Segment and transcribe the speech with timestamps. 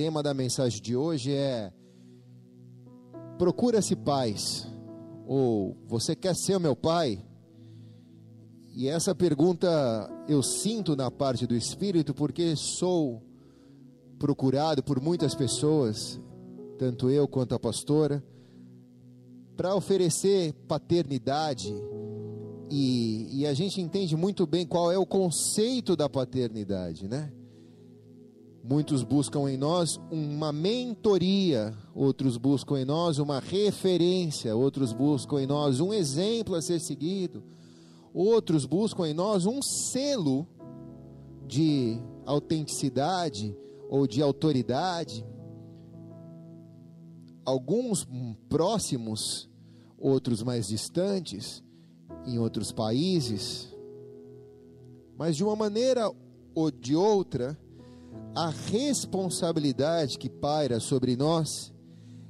[0.00, 1.70] tema da mensagem de hoje é
[3.36, 4.66] Procura-se paz,
[5.26, 7.22] ou você quer ser meu pai?
[8.74, 9.68] E essa pergunta
[10.26, 13.22] eu sinto na parte do Espírito, porque sou
[14.18, 16.18] procurado por muitas pessoas,
[16.78, 18.24] tanto eu quanto a pastora,
[19.54, 21.74] para oferecer paternidade.
[22.70, 27.30] E, e, a gente entende muito bem qual é o conceito da paternidade, né?
[28.62, 35.46] Muitos buscam em nós uma mentoria, outros buscam em nós uma referência, outros buscam em
[35.46, 37.42] nós um exemplo a ser seguido,
[38.12, 40.46] outros buscam em nós um selo
[41.46, 43.56] de autenticidade
[43.88, 45.26] ou de autoridade.
[47.44, 48.06] Alguns
[48.48, 49.48] próximos,
[49.98, 51.64] outros mais distantes,
[52.26, 53.74] em outros países,
[55.16, 56.12] mas de uma maneira
[56.54, 57.58] ou de outra,
[58.34, 61.72] a responsabilidade que paira sobre nós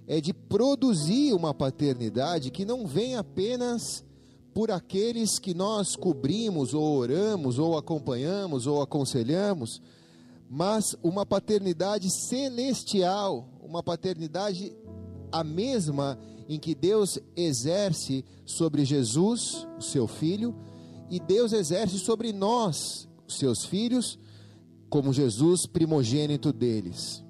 [0.06, 4.04] é de produzir uma paternidade que não vem apenas
[4.52, 9.80] por aqueles que nós cobrimos, ou oramos, ou acompanhamos, ou aconselhamos,
[10.48, 14.76] mas uma paternidade celestial, uma paternidade
[15.30, 20.56] a mesma em que Deus exerce sobre Jesus, o seu filho,
[21.08, 24.18] e Deus exerce sobre nós, seus filhos,
[24.90, 27.24] como Jesus primogênito deles.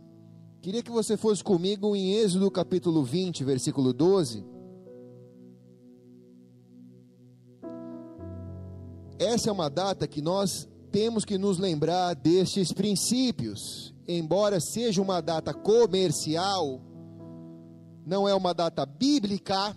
[0.63, 4.45] Queria que você fosse comigo em Êxodo capítulo 20, versículo 12.
[9.19, 13.95] Essa é uma data que nós temos que nos lembrar destes princípios.
[14.09, 16.81] Embora seja uma data comercial,
[18.05, 19.77] não é uma data bíblica,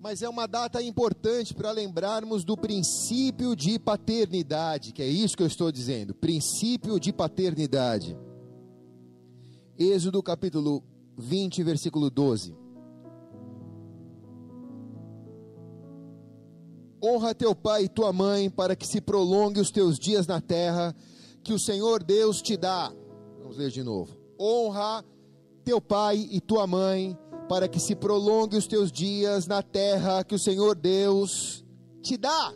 [0.00, 5.42] mas é uma data importante para lembrarmos do princípio de paternidade, que é isso que
[5.42, 8.16] eu estou dizendo, princípio de paternidade.
[9.76, 10.82] Êxodo capítulo
[11.16, 12.56] 20, versículo 12.
[17.02, 20.94] Honra teu pai e tua mãe, para que se prolongue os teus dias na terra,
[21.42, 22.92] que o Senhor Deus te dá.
[23.40, 24.16] Vamos ler de novo.
[24.38, 25.04] Honra
[25.64, 27.16] teu pai e tua mãe,
[27.48, 31.64] para que se prolongue os teus dias na terra que o Senhor Deus
[32.02, 32.52] te dá.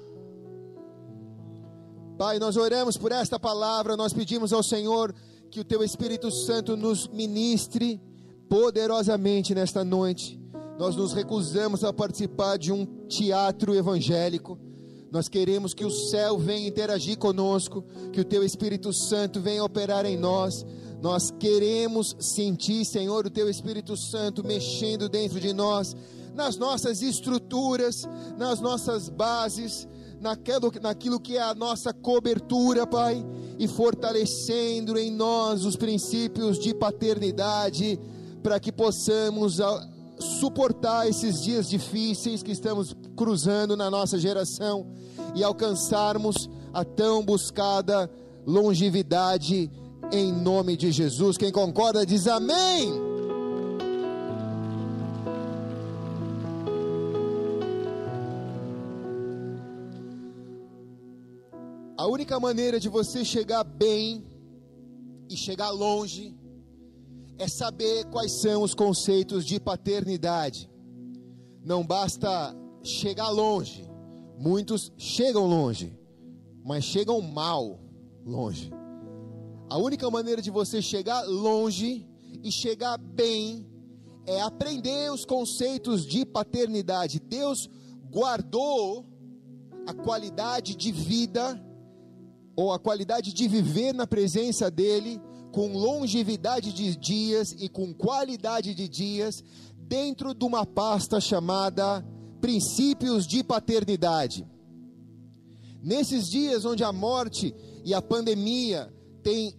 [2.18, 5.14] Pai, nós oramos por esta palavra, nós pedimos ao Senhor
[5.50, 8.00] que o teu Espírito Santo nos ministre
[8.48, 10.38] poderosamente nesta noite.
[10.78, 14.58] Nós nos recusamos a participar de um teatro evangélico.
[15.10, 20.06] Nós queremos que o céu venha interagir conosco, que o teu Espírito Santo venha operar
[20.06, 20.64] em nós
[21.02, 25.96] nós queremos sentir, Senhor, o Teu Espírito Santo mexendo dentro de nós,
[26.32, 28.08] nas nossas estruturas,
[28.38, 29.88] nas nossas bases,
[30.20, 33.26] naquilo, naquilo que é a nossa cobertura, Pai,
[33.58, 37.98] e fortalecendo em nós os princípios de paternidade,
[38.40, 39.58] para que possamos
[40.20, 44.86] suportar esses dias difíceis que estamos cruzando na nossa geração
[45.34, 48.08] e alcançarmos a tão buscada
[48.46, 49.68] longevidade
[50.12, 51.38] em nome de Jesus.
[51.38, 52.92] Quem concorda diz amém.
[61.96, 64.26] A única maneira de você chegar bem
[65.30, 66.36] e chegar longe
[67.38, 70.68] é saber quais são os conceitos de paternidade.
[71.64, 73.88] Não basta chegar longe,
[74.36, 75.96] muitos chegam longe,
[76.64, 77.80] mas chegam mal
[78.26, 78.81] longe.
[79.72, 82.06] A única maneira de você chegar longe
[82.42, 83.66] e chegar bem
[84.26, 87.18] é aprender os conceitos de paternidade.
[87.18, 87.70] Deus
[88.10, 89.06] guardou
[89.86, 91.58] a qualidade de vida
[92.54, 95.18] ou a qualidade de viver na presença dele
[95.52, 99.42] com longevidade de dias e com qualidade de dias
[99.88, 102.06] dentro de uma pasta chamada
[102.42, 104.46] princípios de paternidade.
[105.82, 107.54] Nesses dias onde a morte
[107.86, 109.54] e a pandemia têm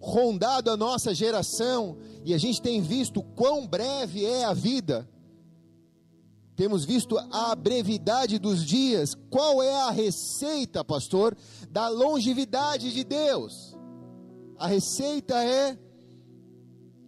[0.00, 5.08] rondado a nossa geração e a gente tem visto quão breve é a vida.
[6.56, 9.16] Temos visto a brevidade dos dias.
[9.28, 11.36] Qual é a receita, pastor,
[11.70, 13.76] da longevidade de Deus?
[14.56, 15.76] A receita é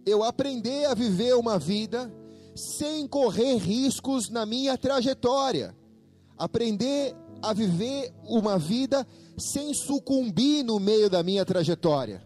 [0.05, 2.13] eu aprender a viver uma vida
[2.55, 5.75] sem correr riscos na minha trajetória.
[6.37, 9.07] Aprender a viver uma vida
[9.37, 12.25] sem sucumbir no meio da minha trajetória.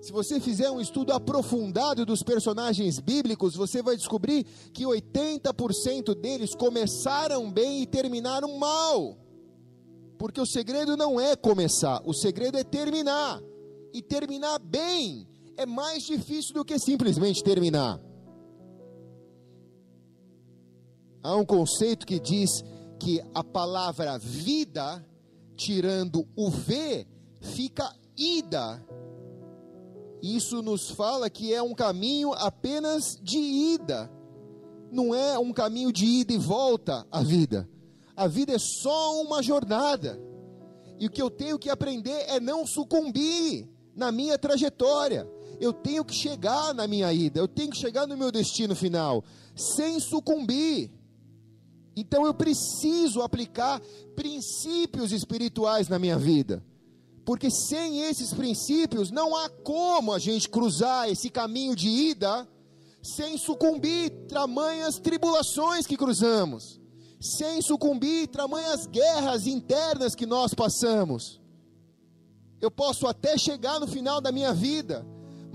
[0.00, 6.54] Se você fizer um estudo aprofundado dos personagens bíblicos, você vai descobrir que 80% deles
[6.54, 9.18] começaram bem e terminaram mal.
[10.18, 13.42] Porque o segredo não é começar, o segredo é terminar.
[13.92, 18.00] E terminar bem é mais difícil do que simplesmente terminar.
[21.22, 22.62] Há um conceito que diz
[23.00, 25.04] que a palavra vida,
[25.56, 27.06] tirando o V,
[27.40, 28.84] fica ida.
[30.22, 34.10] Isso nos fala que é um caminho apenas de ida.
[34.90, 37.68] Não é um caminho de ida e volta à vida.
[38.16, 40.18] A vida é só uma jornada.
[40.98, 45.28] E o que eu tenho que aprender é não sucumbir na minha trajetória.
[45.60, 49.24] Eu tenho que chegar na minha ida, eu tenho que chegar no meu destino final,
[49.54, 50.90] sem sucumbir.
[51.96, 53.80] Então eu preciso aplicar
[54.14, 56.62] princípios espirituais na minha vida.
[57.24, 62.46] Porque sem esses princípios não há como a gente cruzar esse caminho de ida
[63.02, 66.80] sem sucumbir tamanhas tribulações que cruzamos,
[67.20, 71.40] sem sucumbir tamanhas guerras internas que nós passamos.
[72.60, 75.06] Eu posso até chegar no final da minha vida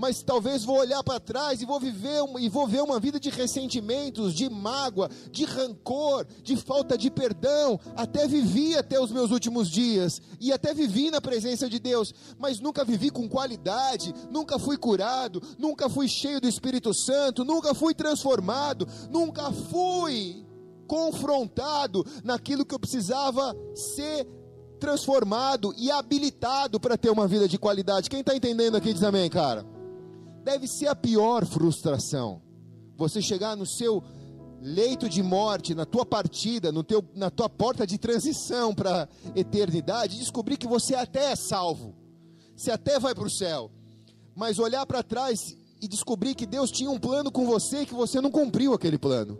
[0.02, 3.30] mas talvez vou olhar para trás e vou viver e vou ver uma vida de
[3.30, 7.78] ressentimentos, de mágoa, de rancor, de falta de perdão.
[7.94, 12.58] Até vivi até os meus últimos dias e até vivi na presença de Deus, mas
[12.58, 17.94] nunca vivi com qualidade, nunca fui curado, nunca fui cheio do Espírito Santo, nunca fui
[17.94, 20.44] transformado, nunca fui
[20.88, 24.26] confrontado naquilo que eu precisava ser
[24.80, 28.10] transformado e habilitado para ter uma vida de qualidade.
[28.10, 29.64] Quem está entendendo aqui diz amém, cara
[30.42, 32.42] deve ser a pior frustração.
[32.96, 34.02] Você chegar no seu
[34.60, 39.38] leito de morte, na tua partida, no teu, na tua porta de transição para a
[39.38, 41.96] eternidade, descobrir que você até é salvo,
[42.54, 43.70] você até vai para o céu,
[44.36, 47.94] mas olhar para trás e descobrir que Deus tinha um plano com você e que
[47.94, 49.36] você não cumpriu aquele plano,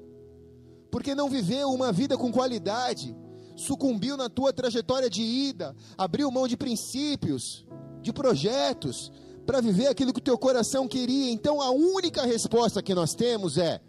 [0.90, 3.14] porque não viveu uma vida com qualidade,
[3.55, 7.64] sucumbiu na tua trajetória de ida, abriu mão de princípios,
[8.02, 9.12] de projetos,
[9.47, 11.33] para viver aquilo que o teu coração queria.
[11.33, 13.81] Então a única resposta que nós temos é: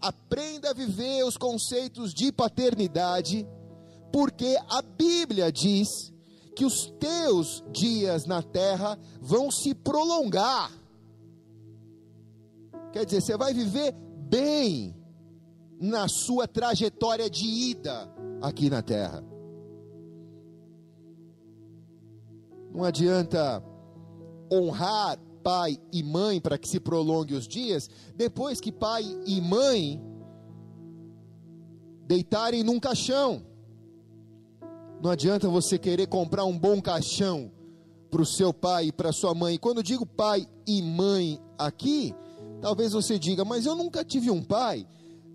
[0.00, 3.46] aprenda a viver os conceitos de paternidade,
[4.12, 5.88] porque a Bíblia diz
[6.56, 10.70] que os teus dias na terra vão se prolongar.
[12.92, 14.96] Quer dizer, você vai viver bem
[15.80, 18.12] na sua trajetória de ida
[18.42, 19.24] aqui na terra.
[22.72, 23.62] Não adianta
[24.50, 30.00] honrar pai e mãe para que se prolongue os dias, depois que pai e mãe
[32.06, 33.42] deitarem num caixão.
[35.02, 37.50] Não adianta você querer comprar um bom caixão
[38.10, 39.56] para o seu pai e para sua mãe.
[39.56, 42.14] Quando digo pai e mãe aqui,
[42.60, 44.86] talvez você diga, mas eu nunca tive um pai.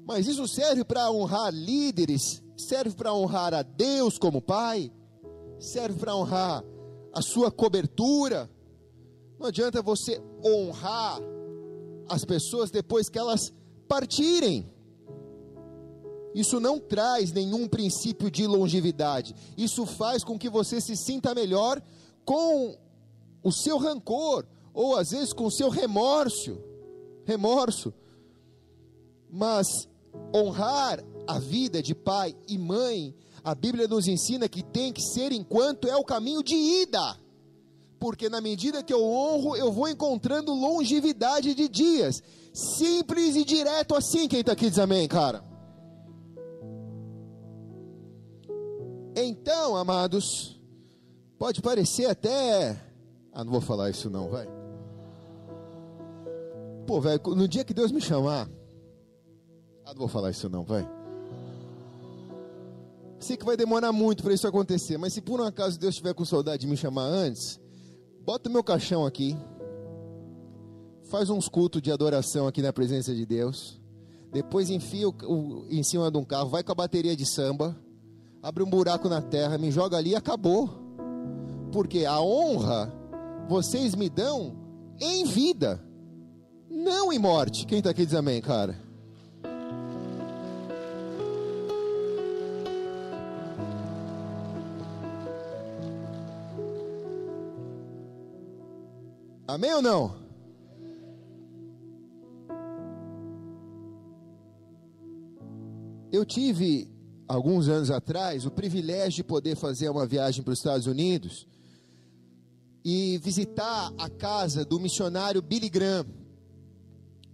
[0.06, 4.92] Mas isso serve para honrar líderes, serve para honrar a Deus como pai,
[5.58, 6.64] serve para honrar
[7.12, 8.50] a sua cobertura,
[9.46, 11.20] não adianta você honrar
[12.10, 13.54] as pessoas depois que elas
[13.88, 14.74] partirem.
[16.34, 19.36] Isso não traz nenhum princípio de longevidade.
[19.56, 21.80] Isso faz com que você se sinta melhor
[22.26, 22.76] com
[23.44, 26.58] o seu rancor ou às vezes com o seu remorso,
[27.24, 27.94] remorso.
[29.30, 29.68] Mas
[30.36, 33.14] honrar a vida de pai e mãe,
[33.44, 37.25] a Bíblia nos ensina que tem que ser enquanto é o caminho de ida
[38.06, 42.22] porque na medida que eu honro, eu vou encontrando longevidade de dias.
[42.54, 44.28] Simples e direto assim.
[44.28, 45.44] Quem está aqui diz amém, cara.
[49.16, 50.62] Então, amados,
[51.40, 52.80] pode parecer até.
[53.34, 54.48] Ah, não vou falar isso não, vai.
[56.86, 58.48] Pô, velho, no dia que Deus me chamar.
[59.84, 60.88] Ah, não vou falar isso não, vai.
[63.20, 66.14] Sei que vai demorar muito para isso acontecer, mas se por um acaso Deus estiver
[66.14, 67.60] com saudade de me chamar antes,
[68.26, 69.38] Bota o meu caixão aqui.
[71.04, 73.80] Faz uns cultos de adoração aqui na presença de Deus.
[74.32, 77.78] Depois enfia o, o, em cima de um carro, vai com a bateria de samba,
[78.42, 80.70] abre um buraco na terra, me joga ali e acabou.
[81.72, 82.92] Porque a honra
[83.48, 84.56] vocês me dão
[85.00, 85.80] em vida,
[86.68, 87.68] não em morte.
[87.68, 88.85] Quem está aqui diz amém, cara?
[99.48, 100.16] Amém ou não?
[106.12, 106.90] Eu tive,
[107.28, 111.48] alguns anos atrás, o privilégio de poder fazer uma viagem para os Estados Unidos
[112.84, 116.08] e visitar a casa do missionário Billy Graham.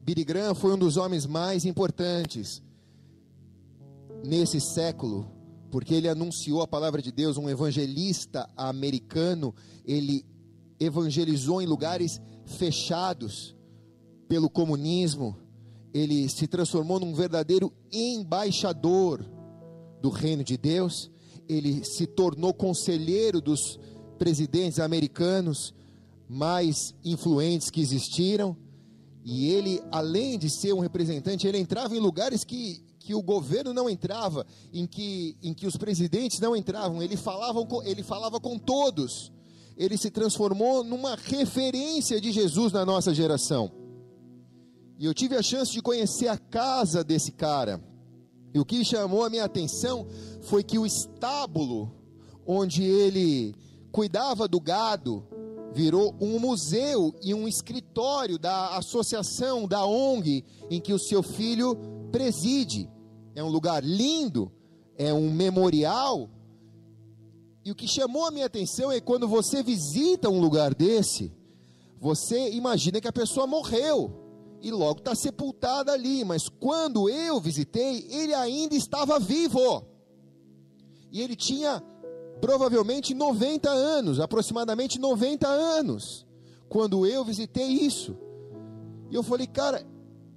[0.03, 2.62] Billy Graham foi um dos homens mais importantes
[4.25, 5.32] nesse século,
[5.70, 10.25] porque ele anunciou a palavra de Deus, um evangelista americano, ele
[10.81, 13.55] evangelizou em lugares fechados
[14.27, 15.38] pelo comunismo,
[15.93, 19.23] ele se transformou num verdadeiro embaixador
[20.01, 21.11] do reino de Deus,
[21.47, 23.79] ele se tornou conselheiro dos
[24.17, 25.73] presidentes americanos
[26.27, 28.57] mais influentes que existiram,
[29.23, 33.71] e ele, além de ser um representante, ele entrava em lugares que, que o governo
[33.71, 38.57] não entrava, em que, em que os presidentes não entravam, ele falava, ele falava com
[38.57, 39.31] todos,
[39.81, 43.71] ele se transformou numa referência de Jesus na nossa geração.
[45.00, 47.83] E eu tive a chance de conhecer a casa desse cara.
[48.53, 50.05] E o que chamou a minha atenção
[50.41, 51.91] foi que o estábulo
[52.45, 53.55] onde ele
[53.91, 55.25] cuidava do gado
[55.73, 61.75] virou um museu e um escritório da associação, da ONG, em que o seu filho
[62.11, 62.88] preside.
[63.33, 64.51] É um lugar lindo,
[64.95, 66.29] é um memorial.
[67.63, 71.32] E o que chamou a minha atenção é quando você visita um lugar desse,
[72.00, 74.12] você imagina que a pessoa morreu
[74.62, 76.24] e logo está sepultada ali.
[76.25, 79.86] Mas quando eu visitei, ele ainda estava vivo.
[81.12, 81.84] E ele tinha
[82.39, 86.25] provavelmente 90 anos, aproximadamente 90 anos,
[86.68, 88.18] quando eu visitei isso.
[89.12, 89.86] E eu falei, cara,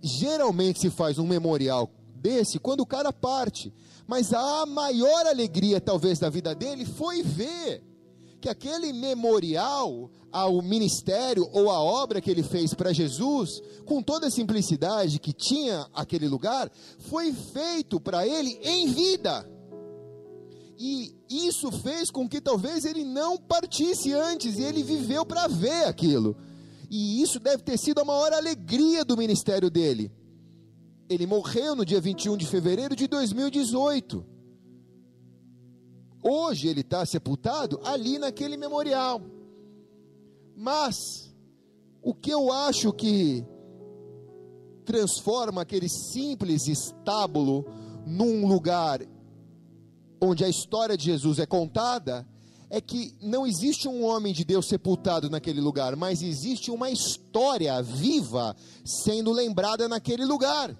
[0.03, 1.91] geralmente se faz um memorial
[2.25, 3.71] desse quando o cara parte,
[4.07, 7.85] mas a maior alegria talvez da vida dele foi ver
[8.41, 14.27] que aquele memorial ao ministério ou à obra que ele fez para Jesus, com toda
[14.27, 19.49] a simplicidade que tinha aquele lugar, foi feito para ele em vida.
[20.79, 25.85] E isso fez com que talvez ele não partisse antes, e ele viveu para ver
[25.85, 26.37] aquilo.
[26.91, 30.11] E isso deve ter sido a maior alegria do ministério dele.
[31.09, 34.25] Ele morreu no dia 21 de fevereiro de 2018.
[36.23, 39.21] Hoje ele está sepultado ali naquele memorial.
[40.57, 41.35] Mas,
[42.03, 43.45] o que eu acho que
[44.85, 47.67] transforma aquele simples estábulo
[48.07, 49.01] num lugar
[50.21, 52.27] onde a história de Jesus é contada,
[52.71, 57.81] é que não existe um homem de Deus sepultado naquele lugar, mas existe uma história
[57.83, 60.77] viva sendo lembrada naquele lugar.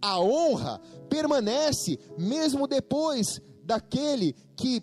[0.00, 4.82] A honra permanece mesmo depois daquele que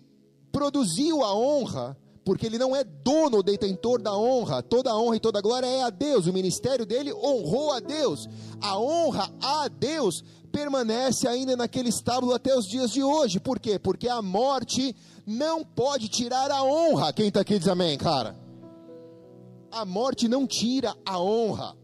[0.51, 5.15] produziu a honra, porque ele não é dono ou detentor da honra, toda a honra
[5.15, 8.27] e toda a glória é a Deus, o ministério dele honrou a Deus,
[8.61, 13.79] a honra a Deus permanece ainda naquele estábulo até os dias de hoje, por quê?
[13.79, 18.37] Porque a morte não pode tirar a honra, quem está aqui diz amém, cara,
[19.71, 21.75] a morte não tira a honra,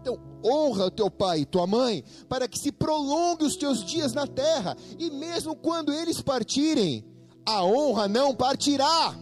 [0.00, 4.14] então, honra o teu pai e tua mãe, para que se prolongue os teus dias
[4.14, 7.04] na terra, e mesmo quando eles partirem,
[7.44, 9.14] a honra não partirá.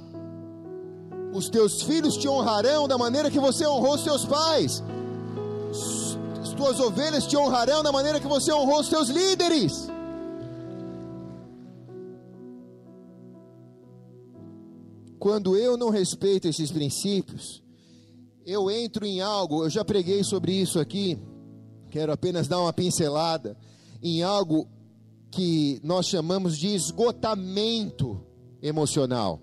[1.35, 4.82] Os teus filhos te honrarão da maneira que você honrou os teus pais.
[6.40, 9.88] As tuas ovelhas te honrarão da maneira que você honrou os teus líderes.
[15.18, 17.62] Quando eu não respeito esses princípios,
[18.49, 21.19] eu entro em algo, eu já preguei sobre isso aqui,
[21.90, 23.55] quero apenas dar uma pincelada,
[24.02, 24.67] em algo
[25.31, 28.25] que nós chamamos de esgotamento
[28.62, 29.38] emocional.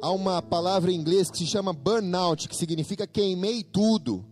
[0.00, 4.24] Há uma palavra em inglês que se chama burnout, que significa queimei tudo.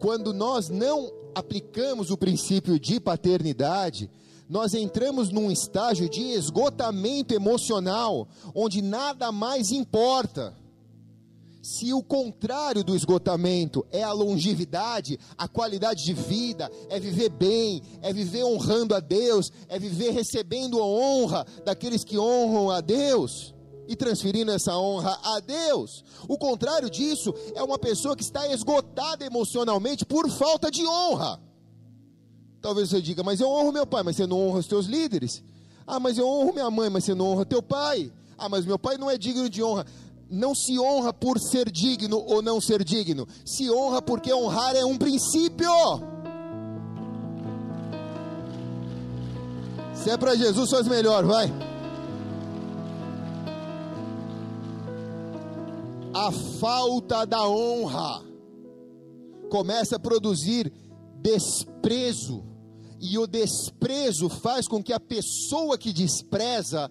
[0.00, 4.10] Quando nós não aplicamos o princípio de paternidade,
[4.48, 10.60] nós entramos num estágio de esgotamento emocional, onde nada mais importa.
[11.62, 17.80] Se o contrário do esgotamento é a longevidade, a qualidade de vida, é viver bem,
[18.02, 23.54] é viver honrando a Deus, é viver recebendo a honra daqueles que honram a Deus
[23.86, 26.04] e transferindo essa honra a Deus.
[26.26, 31.40] O contrário disso é uma pessoa que está esgotada emocionalmente por falta de honra.
[32.60, 35.44] Talvez você diga, mas eu honro meu pai, mas você não honra os teus líderes.
[35.86, 38.12] Ah, mas eu honro minha mãe, mas você não honra teu pai.
[38.36, 39.86] Ah, mas meu pai não é digno de honra
[40.32, 44.82] não se honra por ser digno ou não ser digno, se honra porque honrar é
[44.82, 45.68] um princípio.
[49.94, 51.52] Se é para Jesus, faz melhor, vai.
[56.14, 58.24] A falta da honra
[59.50, 60.72] começa a produzir
[61.20, 62.42] desprezo,
[62.98, 66.90] e o desprezo faz com que a pessoa que despreza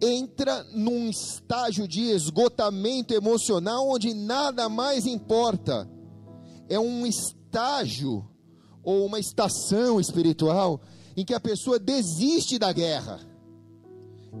[0.00, 5.88] entra num estágio de esgotamento emocional onde nada mais importa.
[6.68, 8.28] É um estágio
[8.82, 10.80] ou uma estação espiritual
[11.16, 13.20] em que a pessoa desiste da guerra.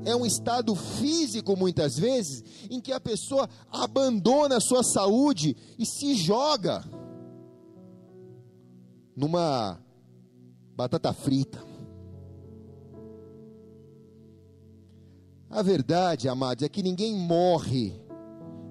[0.04, 5.84] é um estado físico, muitas vezes, em que a pessoa abandona a sua saúde e
[5.84, 6.84] se joga
[9.16, 9.80] numa
[10.76, 11.67] batata frita.
[15.50, 17.98] A verdade, amados, é que ninguém morre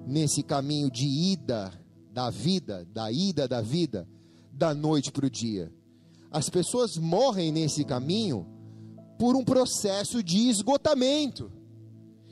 [0.06, 1.72] nesse caminho de ida
[2.12, 4.08] da vida, da ida da vida,
[4.52, 5.72] da noite para o dia.
[6.30, 8.46] As pessoas morrem nesse caminho
[9.18, 11.50] por um processo de esgotamento.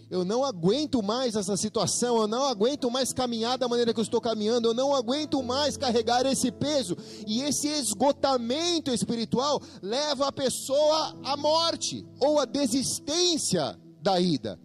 [0.08, 4.04] Eu não aguento mais essa situação, eu não aguento mais caminhar da maneira que eu
[4.04, 6.96] estou caminhando, eu não aguento mais carregar esse peso.
[7.26, 13.76] E esse esgotamento espiritual leva a pessoa à morte ou à desistência
[14.06, 14.56] da ida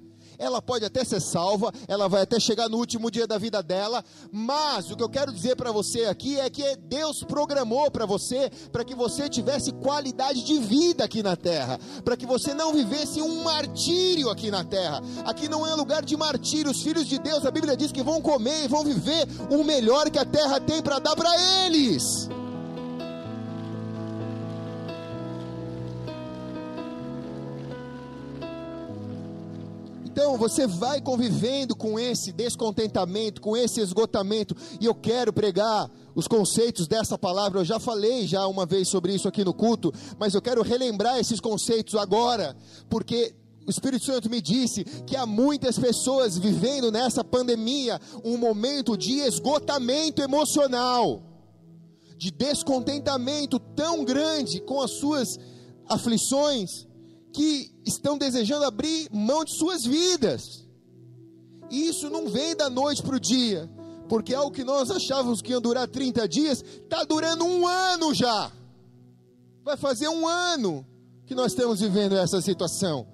[0.41, 4.03] ela pode até ser salva, ela vai até chegar no último dia da vida dela,
[4.31, 8.49] mas o que eu quero dizer para você aqui é que Deus programou para você,
[8.71, 13.21] para que você tivesse qualidade de vida aqui na terra, para que você não vivesse
[13.21, 15.01] um martírio aqui na terra.
[15.25, 18.19] Aqui não é lugar de martírio, os filhos de Deus, a Bíblia diz que vão
[18.19, 21.29] comer e vão viver o melhor que a terra tem para dar para
[21.65, 22.27] eles.
[30.11, 36.27] Então você vai convivendo com esse descontentamento, com esse esgotamento, e eu quero pregar os
[36.27, 37.61] conceitos dessa palavra.
[37.61, 41.17] Eu já falei já uma vez sobre isso aqui no culto, mas eu quero relembrar
[41.17, 42.57] esses conceitos agora,
[42.89, 43.33] porque
[43.65, 49.19] o Espírito Santo me disse que há muitas pessoas vivendo nessa pandemia um momento de
[49.19, 51.23] esgotamento emocional,
[52.17, 55.39] de descontentamento tão grande com as suas
[55.87, 56.90] aflições
[57.31, 60.67] que estão desejando abrir mão de suas vidas.
[61.69, 63.69] E isso não vem da noite para o dia,
[64.09, 68.51] porque algo que nós achávamos que ia durar 30 dias, está durando um ano já.
[69.63, 70.85] Vai fazer um ano
[71.25, 73.07] que nós estamos vivendo essa situação.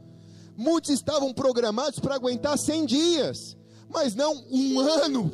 [0.55, 3.57] Muitos estavam programados para aguentar 100 dias,
[3.88, 5.31] mas não um ano.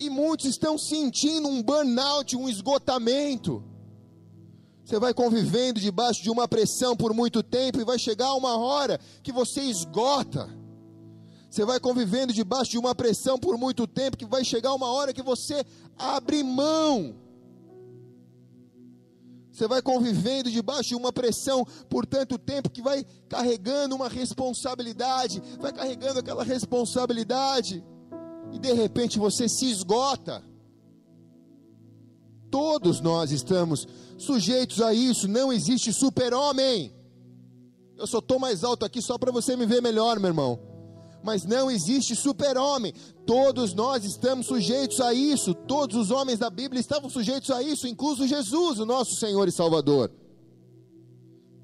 [0.00, 3.62] E muitos estão sentindo um burnout, um esgotamento.
[4.88, 8.98] Você vai convivendo debaixo de uma pressão por muito tempo e vai chegar uma hora
[9.22, 10.48] que você esgota.
[11.50, 15.12] Você vai convivendo debaixo de uma pressão por muito tempo que vai chegar uma hora
[15.12, 15.62] que você
[15.94, 17.14] abre mão.
[19.52, 25.42] Você vai convivendo debaixo de uma pressão por tanto tempo que vai carregando uma responsabilidade,
[25.60, 27.84] vai carregando aquela responsabilidade,
[28.54, 30.42] e de repente você se esgota.
[32.50, 36.92] Todos nós estamos sujeitos a isso, não existe super-homem.
[37.96, 40.60] Eu só estou mais alto aqui só para você me ver melhor, meu irmão.
[41.22, 42.94] Mas não existe super-homem.
[43.26, 45.52] Todos nós estamos sujeitos a isso.
[45.52, 49.52] Todos os homens da Bíblia estavam sujeitos a isso, incluso Jesus, o nosso Senhor e
[49.52, 50.12] Salvador.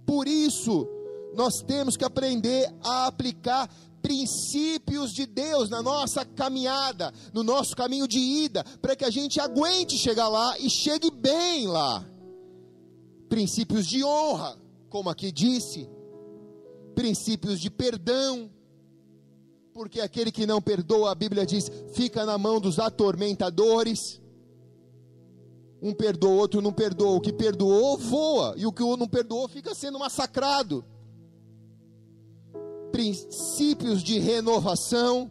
[0.04, 0.86] Por isso,
[1.34, 3.70] nós temos que aprender a aplicar
[4.04, 9.40] princípios de Deus na nossa caminhada, no nosso caminho de ida, para que a gente
[9.40, 12.04] aguente chegar lá e chegue bem lá.
[13.30, 14.58] Princípios de honra,
[14.90, 15.88] como aqui disse,
[16.94, 18.50] princípios de perdão,
[19.72, 24.20] porque aquele que não perdoa, a Bíblia diz, fica na mão dos atormentadores.
[25.80, 27.16] Um perdoa, outro não perdoa.
[27.16, 28.54] O que perdoou, voa.
[28.56, 30.84] E o que não perdoou, fica sendo massacrado
[32.94, 35.28] princípios de renovação.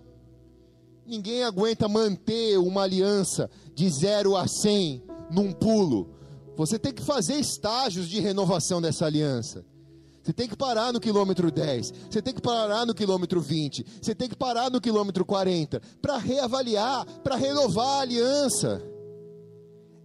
[1.06, 6.14] Ninguém aguenta manter uma aliança de 0 a 100 num pulo.
[6.58, 9.66] Você tem que fazer estágios de renovação dessa aliança.
[10.22, 14.14] Você tem que parar no quilômetro 10, você tem que parar no quilômetro 20, você
[14.14, 18.82] tem que parar no quilômetro 40 para reavaliar, para renovar a aliança.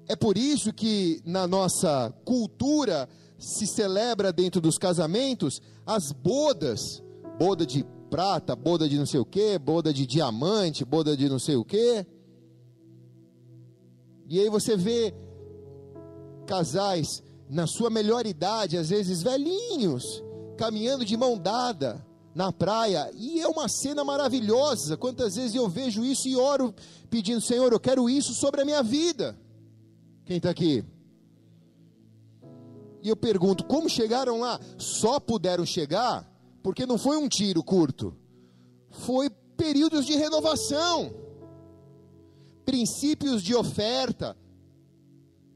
[0.07, 7.03] É por isso que na nossa cultura se celebra dentro dos casamentos as bodas
[7.39, 11.39] boda de prata, boda de não sei o que, boda de diamante, boda de não
[11.39, 12.05] sei o que.
[14.27, 15.15] E aí você vê
[16.47, 20.23] casais na sua melhor idade, às vezes velhinhos,
[20.57, 24.97] caminhando de mão dada na praia, e é uma cena maravilhosa.
[24.97, 26.75] Quantas vezes eu vejo isso e oro
[27.09, 29.39] pedindo, Senhor, eu quero isso sobre a minha vida.
[30.25, 30.85] Quem está aqui?
[33.03, 34.61] E eu pergunto, como chegaram lá?
[34.77, 36.29] Só puderam chegar
[36.69, 38.15] porque não foi um tiro curto,
[38.91, 41.15] foi períodos de renovação,
[42.63, 44.37] princípios de oferta,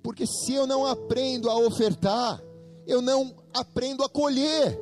[0.02, 2.42] porque se eu não aprendo a ofertar,
[2.86, 4.80] eu não aprendo a colher.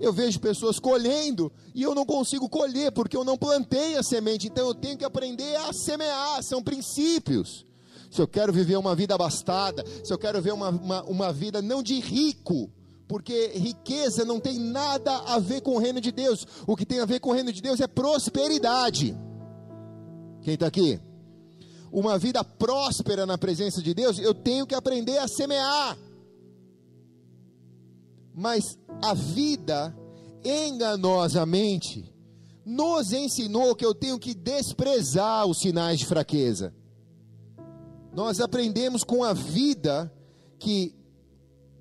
[0.00, 4.48] Eu vejo pessoas colhendo e eu não consigo colher porque eu não plantei a semente,
[4.48, 7.64] então eu tenho que aprender a semear, são princípios.
[8.10, 11.62] Se eu quero viver uma vida abastada, se eu quero ver uma, uma, uma vida
[11.62, 12.68] não de rico,
[13.08, 16.46] Porque riqueza não tem nada a ver com o reino de Deus.
[16.66, 19.16] O que tem a ver com o reino de Deus é prosperidade.
[20.42, 21.00] Quem está aqui?
[21.90, 25.96] Uma vida próspera na presença de Deus, eu tenho que aprender a semear.
[28.34, 29.96] Mas a vida,
[30.44, 32.12] enganosamente,
[32.64, 36.74] nos ensinou que eu tenho que desprezar os sinais de fraqueza.
[38.12, 40.12] Nós aprendemos com a vida
[40.58, 40.94] que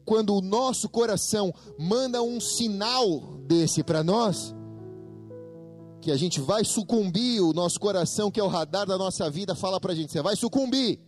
[0.05, 4.53] quando o nosso coração manda um sinal desse para nós,
[5.99, 9.55] que a gente vai sucumbir, o nosso coração, que é o radar da nossa vida,
[9.55, 10.99] fala para a gente: você vai sucumbir.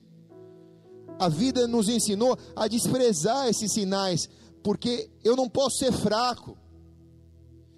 [1.20, 4.28] A vida nos ensinou a desprezar esses sinais,
[4.64, 6.58] porque eu não posso ser fraco.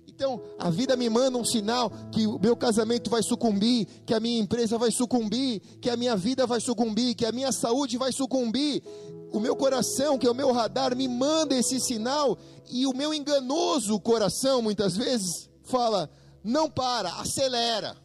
[0.08, 4.20] Então, a vida me manda um sinal que o meu casamento vai sucumbir, que a
[4.20, 8.12] minha empresa vai sucumbir, que a minha vida vai sucumbir, que a minha saúde vai
[8.12, 8.84] sucumbir.
[9.32, 12.38] O meu coração, que é o meu radar, me manda esse sinal
[12.70, 16.10] e o meu enganoso coração, muitas vezes, fala:
[16.44, 17.96] não para, acelera.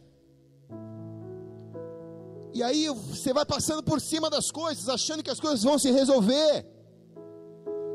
[2.53, 5.91] E aí você vai passando por cima das coisas, achando que as coisas vão se
[5.91, 6.65] resolver.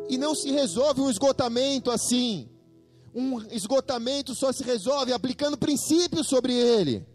[0.08, 2.50] E não se resolve um esgotamento assim
[3.14, 7.06] um esgotamento só se resolve aplicando princípios sobre ele.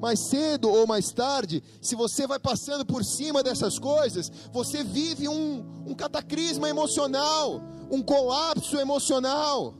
[0.00, 5.28] Mais cedo ou mais tarde, se você vai passando por cima dessas coisas, você vive
[5.28, 9.74] um, um cataclisma emocional, um colapso emocional.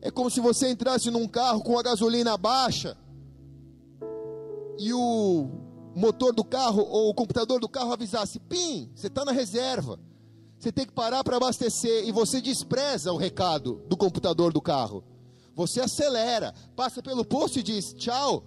[0.00, 2.96] É como se você entrasse num carro com a gasolina baixa
[4.78, 5.48] e o
[5.94, 9.98] motor do carro ou o computador do carro avisasse: Pim, você está na reserva
[10.60, 15.02] você tem que parar para abastecer e você despreza o recado do computador do carro.
[15.54, 18.44] Você acelera, passa pelo posto e diz tchau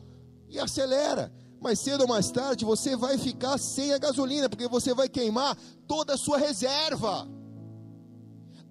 [0.54, 1.32] e acelera.
[1.60, 5.58] Mas cedo ou mais tarde você vai ficar sem a gasolina, porque você vai queimar
[5.88, 7.28] toda a sua reserva.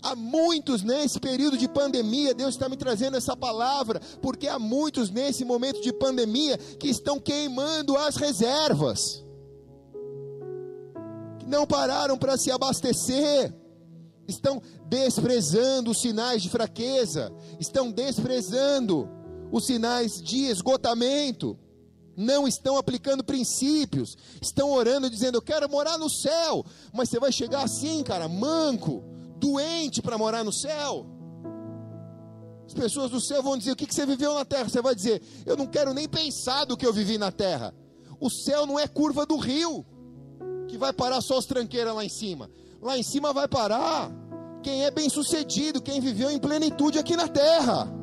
[0.02, 5.10] Há muitos nesse período de pandemia, Deus está me trazendo essa palavra, porque há muitos
[5.10, 9.22] nesse momento de pandemia que estão queimando as reservas
[11.52, 13.54] não pararam para se abastecer,
[14.26, 19.08] estão desprezando os sinais de fraqueza, estão desprezando
[19.52, 21.58] os sinais de esgotamento,
[22.16, 27.32] não estão aplicando princípios, estão orando dizendo: Eu quero morar no céu, mas você vai
[27.32, 29.02] chegar assim, cara, manco,
[29.38, 31.06] doente para morar no céu.
[32.66, 34.68] As pessoas do céu vão dizer: O que, que você viveu na terra?
[34.68, 37.74] Você vai dizer: Eu não quero nem pensar do que eu vivi na terra.
[38.20, 39.84] O céu não é curva do rio
[40.68, 42.50] que vai parar só as tranqueiras lá em cima.
[42.80, 44.10] Lá em cima vai parar
[44.62, 48.01] quem é bem sucedido, quem viveu em plenitude aqui na terra.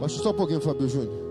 [0.00, 1.28] Baixa só um pouquinho, Fábio Júnior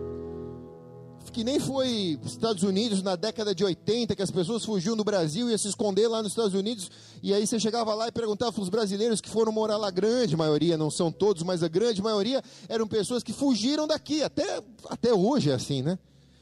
[1.38, 5.46] que nem foi Estados Unidos na década de 80, que as pessoas fugiam do Brasil
[5.48, 6.90] e iam se esconder lá nos Estados Unidos,
[7.22, 9.92] e aí você chegava lá e perguntava para os brasileiros que foram morar lá, a
[9.92, 14.64] grande maioria, não são todos, mas a grande maioria eram pessoas que fugiram daqui, até,
[14.90, 16.00] até hoje é assim, né?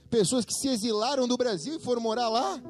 [0.09, 2.61] Pessoas que se exilaram do Brasil e foram morar lá,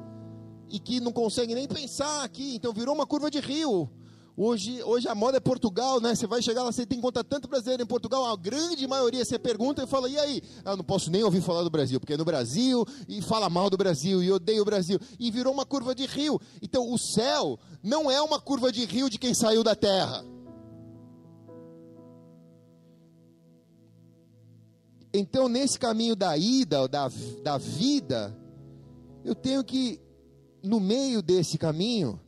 [0.68, 3.88] e que não conseguem nem pensar aqui, então virou uma curva de rio.
[4.38, 6.14] Hoje, hoje a moda é Portugal, né?
[6.14, 9.38] Você vai chegar lá, você tem conta tanto brasileiro em Portugal, a grande maioria você
[9.38, 10.42] pergunta e fala, e aí?
[10.62, 13.48] Eu ah, não posso nem ouvir falar do Brasil, porque é no Brasil, e fala
[13.48, 15.00] mal do Brasil, e odeia o Brasil.
[15.18, 16.38] E virou uma curva de rio.
[16.60, 20.22] Então o céu não é uma curva de rio de quem saiu da terra.
[25.14, 27.10] Então, nesse caminho da ida, da,
[27.42, 28.36] da vida,
[29.24, 29.98] eu tenho que,
[30.62, 32.20] no meio desse caminho,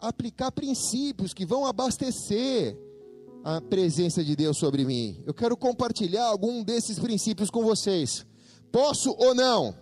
[0.00, 2.76] aplicar princípios que vão abastecer
[3.44, 5.22] a presença de Deus sobre mim.
[5.26, 8.26] Eu quero compartilhar algum desses princípios com vocês.
[8.70, 9.74] Posso ou não?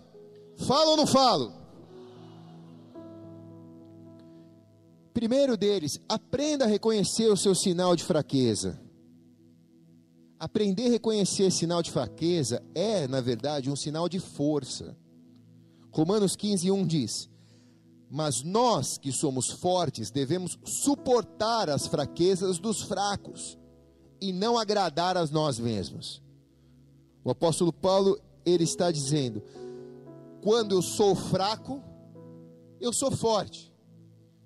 [0.57, 1.53] Falo ou não falo?
[5.13, 8.79] Primeiro deles, aprenda a reconhecer o seu sinal de fraqueza.
[10.39, 14.95] Aprender a reconhecer sinal de fraqueza é, na verdade, um sinal de força.
[15.91, 17.29] Romanos 15, 1 diz:
[18.09, 23.57] mas nós que somos fortes devemos suportar as fraquezas dos fracos
[24.19, 26.21] e não agradar a nós mesmos.
[27.23, 29.43] O apóstolo Paulo, ele está dizendo:
[30.41, 31.83] quando eu sou fraco,
[32.81, 33.71] eu sou forte.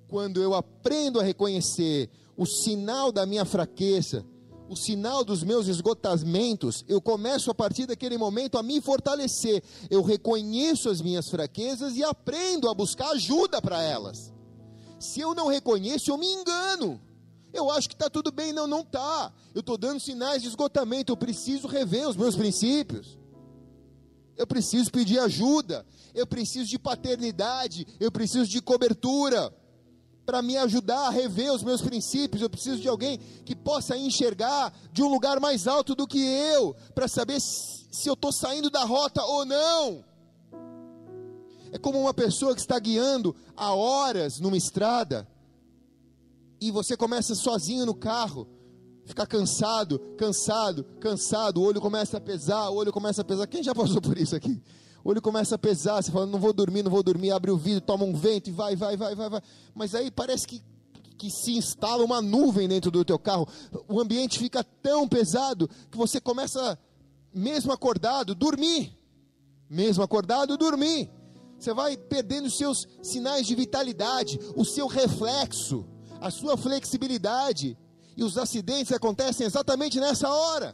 [0.07, 4.25] Quando eu aprendo a reconhecer o sinal da minha fraqueza,
[4.73, 9.63] o sinal dos meus esgotamentos, eu começo a partir daquele momento a me fortalecer.
[9.89, 14.33] Eu reconheço as minhas fraquezas e aprendo a buscar ajuda para elas.
[14.99, 16.99] Se eu não reconheço, eu me engano.
[17.53, 19.31] Eu acho que está tudo bem, não, não está.
[19.53, 23.17] Eu estou dando sinais de esgotamento, eu preciso rever os meus princípios.
[24.35, 29.53] Eu preciso pedir ajuda, eu preciso de paternidade, eu preciso de cobertura
[30.25, 32.41] para me ajudar a rever os meus princípios.
[32.41, 36.75] Eu preciso de alguém que possa enxergar de um lugar mais alto do que eu,
[36.95, 40.03] para saber se, eu estou saindo da rota ou não.
[41.71, 45.27] É como uma pessoa que está guiando há horas numa estrada
[46.61, 48.47] e você começa sozinho no carro,
[49.05, 53.47] ficar cansado, cansado, cansado, o olho começa a pesar, o olho começa a pesar.
[53.47, 54.61] Quem já passou por isso aqui?
[55.03, 57.57] O olho começa a pesar, você fala, não vou dormir, não vou dormir, abre o
[57.57, 59.41] vidro, toma um vento e vai, vai, vai, vai, vai.
[59.75, 60.63] Mas aí parece que,
[61.17, 63.45] que se instala uma nuvem dentro do teu carro.
[63.89, 66.79] O ambiente fica tão pesado que você começa,
[67.33, 68.97] mesmo acordado, dormir.
[69.69, 71.11] Mesmo acordado, dormir.
[71.59, 75.85] Você vai perdendo os seus sinais de vitalidade, o seu reflexo,
[76.21, 77.77] a sua flexibilidade.
[78.15, 80.73] E os acidentes acontecem exatamente nessa hora,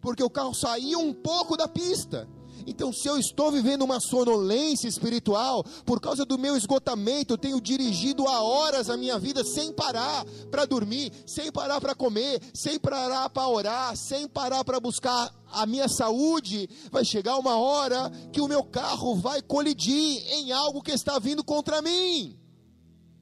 [0.00, 2.28] porque o carro saiu um pouco da pista
[2.68, 7.58] então, se eu estou vivendo uma sonolência espiritual, por causa do meu esgotamento, eu tenho
[7.62, 12.78] dirigido há horas a minha vida sem parar para dormir, sem parar para comer, sem
[12.78, 18.40] parar para orar, sem parar para buscar a minha saúde, vai chegar uma hora que
[18.40, 22.38] o meu carro vai colidir em algo que está vindo contra mim.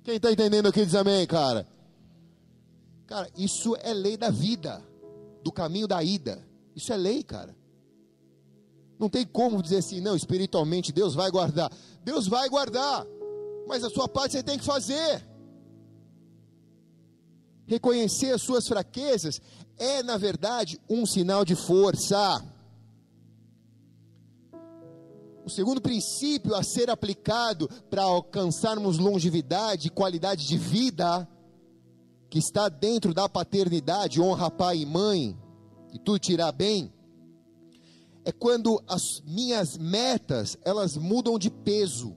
[0.03, 1.69] Quem está entendendo aqui diz amém, cara?
[3.07, 4.83] Cara, isso é lei da vida,
[5.45, 6.45] do caminho da ida.
[6.75, 7.55] Isso é lei, cara.
[8.99, 11.71] Não tem como dizer assim, não, espiritualmente Deus vai guardar.
[12.03, 13.07] Deus vai guardar,
[13.67, 15.27] mas a sua parte você tem que fazer.
[17.67, 19.41] Reconhecer as suas fraquezas
[19.79, 22.43] é, na verdade, um sinal de força.
[25.45, 31.29] O segundo princípio a ser aplicado para alcançarmos longevidade e qualidade de vida,
[32.29, 35.39] que está dentro da paternidade, honra pai e mãe,
[35.93, 36.93] e tu tirar bem,
[38.27, 42.17] é quando as minhas metas, elas mudam de peso.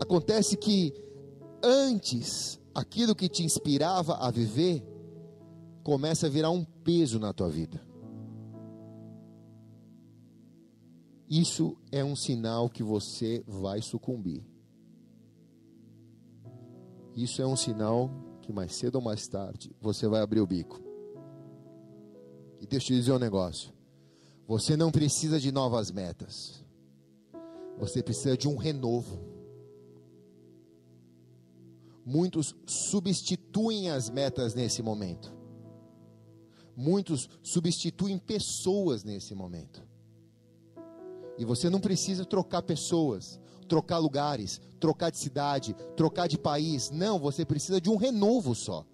[0.00, 0.92] Acontece que
[1.62, 4.84] antes aquilo que te inspirava a viver
[5.84, 7.80] começa a virar um peso na tua vida.
[11.30, 14.44] Isso é um sinal que você vai sucumbir.
[17.14, 18.10] Isso é um sinal
[18.42, 20.87] que mais cedo ou mais tarde você vai abrir o bico.
[22.60, 23.72] E deixa eu te dizer um negócio.
[24.46, 26.64] Você não precisa de novas metas.
[27.78, 29.20] Você precisa de um renovo.
[32.04, 35.36] Muitos substituem as metas nesse momento.
[36.74, 39.86] Muitos substituem pessoas nesse momento.
[41.36, 46.90] E você não precisa trocar pessoas, trocar lugares, trocar de cidade, trocar de país.
[46.90, 48.84] Não, você precisa de um renovo só.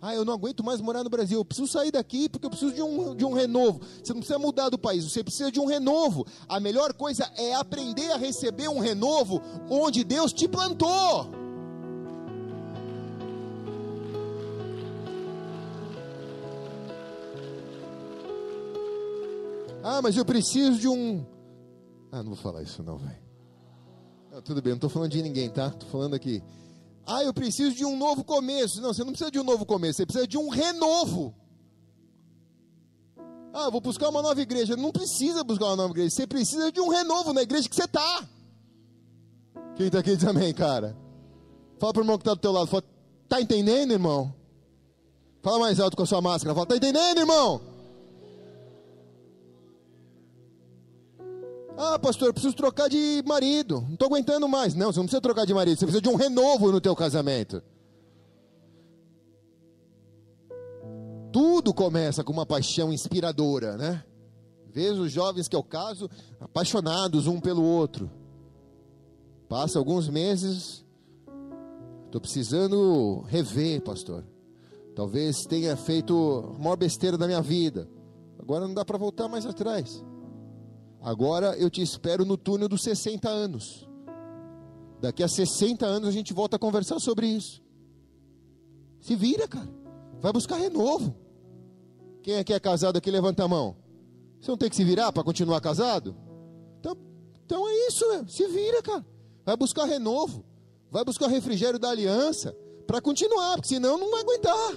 [0.00, 2.74] Ah, eu não aguento mais morar no Brasil, eu preciso sair daqui porque eu preciso
[2.74, 3.80] de um, de um renovo.
[4.02, 6.26] Você não precisa mudar do país, você precisa de um renovo.
[6.48, 11.30] A melhor coisa é aprender a receber um renovo onde Deus te plantou.
[19.82, 21.24] Ah, mas eu preciso de um.
[22.10, 23.24] Ah, não vou falar isso não, velho.
[24.44, 25.68] Tudo bem, não estou falando de ninguém, tá?
[25.68, 26.42] Estou falando aqui.
[27.06, 28.82] Ah, eu preciso de um novo começo.
[28.82, 31.32] Não, você não precisa de um novo começo, você precisa de um renovo.
[33.54, 34.76] Ah, vou buscar uma nova igreja.
[34.76, 37.84] Não precisa buscar uma nova igreja, você precisa de um renovo na igreja que você
[37.84, 38.28] está.
[39.76, 40.96] Quem está aqui amém, cara.
[41.78, 42.66] Fala para o irmão que está do teu lado.
[42.66, 42.82] Fala,
[43.28, 44.34] tá entendendo, irmão?
[45.42, 46.54] Fala mais alto com a sua máscara.
[46.54, 47.60] Fala, tá entendendo, irmão?
[51.78, 53.82] Ah, pastor, eu preciso trocar de marido.
[53.82, 54.74] Não estou aguentando mais.
[54.74, 55.78] Não, você não precisa trocar de marido.
[55.78, 57.62] Você precisa de um renovo no teu casamento.
[61.30, 64.02] Tudo começa com uma paixão inspiradora, né?
[64.72, 66.08] Vejo os jovens que eu caso
[66.40, 68.10] apaixonados um pelo outro.
[69.46, 70.84] Passa alguns meses,
[72.06, 74.24] estou precisando rever, pastor.
[74.94, 77.86] Talvez tenha feito a maior besteira da minha vida.
[78.38, 80.02] Agora não dá para voltar mais atrás.
[81.06, 83.88] Agora eu te espero no túnel dos 60 anos.
[85.00, 87.62] Daqui a 60 anos a gente volta a conversar sobre isso.
[89.00, 89.68] Se vira, cara.
[90.20, 91.14] Vai buscar renovo.
[92.24, 93.76] Quem é que é casado aqui, levanta a mão.
[94.40, 96.16] Você não tem que se virar para continuar casado?
[96.80, 96.96] Então,
[97.44, 98.24] então é isso, né?
[98.26, 99.06] se vira, cara.
[99.44, 100.44] Vai buscar renovo.
[100.90, 102.52] Vai buscar refrigério da aliança
[102.84, 104.72] para continuar, porque senão não vai aguentar.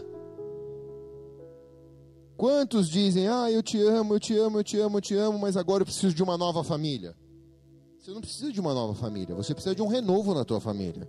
[2.39, 5.37] Quantos dizem, ah, eu te amo, eu te amo, eu te amo, eu te amo,
[5.37, 7.13] mas agora eu preciso de uma nova família?
[7.99, 11.05] Você não precisa de uma nova família, você precisa de um renovo na tua família.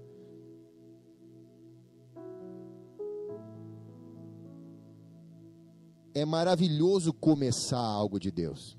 [6.12, 8.77] é maravilhoso começar algo de Deus,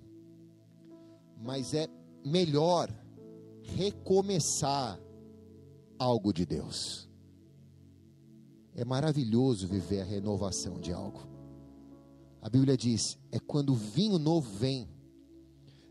[1.37, 1.87] mas é
[2.25, 2.89] melhor
[3.63, 4.99] recomeçar
[5.97, 7.09] algo de Deus.
[8.75, 11.30] É maravilhoso viver a renovação de algo.
[12.41, 14.89] A Bíblia diz: é quando o vinho novo vem,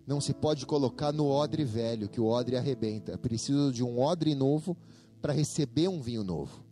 [0.06, 3.12] não se pode colocar no odre velho, que o odre arrebenta.
[3.12, 4.76] É preciso de um odre novo
[5.22, 6.64] para receber um vinho novo.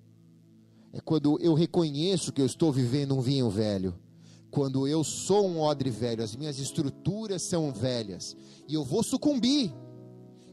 [0.92, 3.94] É quando eu reconheço que eu estou vivendo um vinho velho.
[4.50, 8.34] Quando eu sou um odre velho, as minhas estruturas são velhas
[8.66, 9.72] e eu vou sucumbir.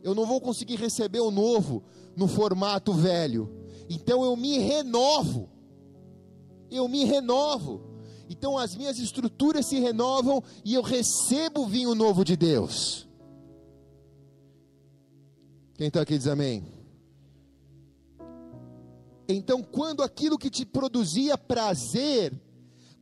[0.04, 1.82] Eu não vou conseguir receber o novo
[2.16, 3.50] no formato velho.
[3.90, 5.50] Então eu me renovo.
[6.70, 7.95] Eu me renovo.
[8.30, 13.08] Então as minhas estruturas se renovam e eu recebo o vinho novo de Deus.
[15.76, 16.66] Quem está aqui diz amém.
[19.28, 22.32] Então, quando aquilo que te produzia prazer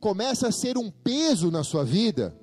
[0.00, 2.36] começa a ser um peso na sua vida,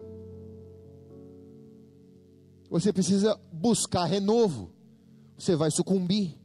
[2.69, 4.71] você precisa buscar renovo.
[5.37, 6.40] Você vai sucumbir.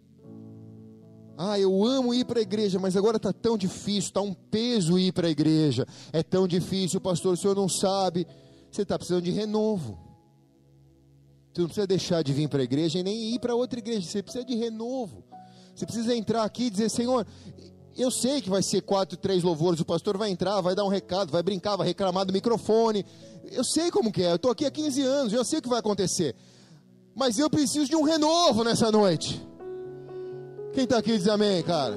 [1.36, 4.98] Ah, eu amo ir para a igreja, mas agora está tão difícil, está um peso
[4.98, 5.86] ir para a igreja.
[6.12, 8.26] É tão difícil, pastor, o senhor não sabe.
[8.70, 9.98] Você está precisando de renovo.
[11.52, 14.08] Você não precisa deixar de vir para a igreja e nem ir para outra igreja.
[14.08, 15.24] Você precisa de renovo.
[15.74, 17.26] Você precisa entrar aqui e dizer, Senhor,
[17.96, 20.88] eu sei que vai ser quatro, três louvores, o pastor vai entrar, vai dar um
[20.88, 23.04] recado, vai brincar, vai reclamar do microfone.
[23.50, 25.68] Eu sei como que é, eu estou aqui há 15 anos, eu sei o que
[25.68, 26.34] vai acontecer.
[27.14, 29.40] Mas eu preciso de um renovo nessa noite.
[30.76, 31.96] Quem está aqui diz amém, cara?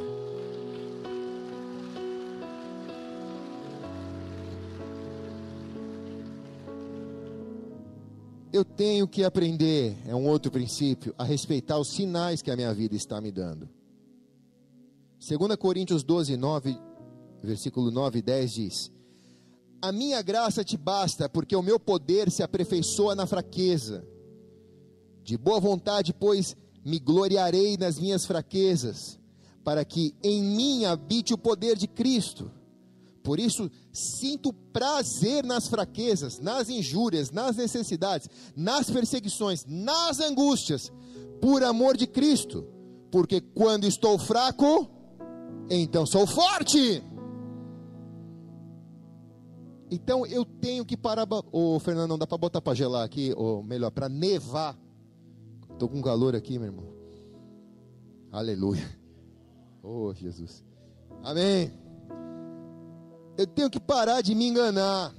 [8.54, 12.74] Eu tenho que aprender, é um outro princípio, a respeitar os sinais que a minha
[12.74, 13.68] vida está me dando.
[15.28, 16.78] 2 Coríntios 12, 9,
[17.44, 18.92] versículo 9 e 10 diz:
[19.82, 24.08] A minha graça te basta, porque o meu poder se aperfeiçoa na fraqueza.
[25.22, 26.56] De boa vontade, pois,
[26.89, 29.19] me gloriarei nas minhas fraquezas,
[29.63, 32.52] para que em mim habite o poder de Cristo.
[33.21, 40.91] Por isso, sinto prazer nas fraquezas, nas injúrias, nas necessidades, nas perseguições, nas angústias,
[41.39, 42.65] por amor de Cristo.
[43.12, 44.89] Porque quando estou fraco,
[45.69, 47.04] então sou forte.
[49.91, 51.28] Então eu tenho que parar.
[51.32, 54.75] Ô oh, Fernando, não dá para botar para gelar aqui, ou melhor, para nevar
[55.80, 56.94] Estou com calor aqui, meu irmão.
[58.34, 58.84] Aleluia.
[59.82, 60.62] Oh, Jesus.
[61.24, 61.72] Amém.
[63.38, 65.15] Eu tenho que parar de me enganar.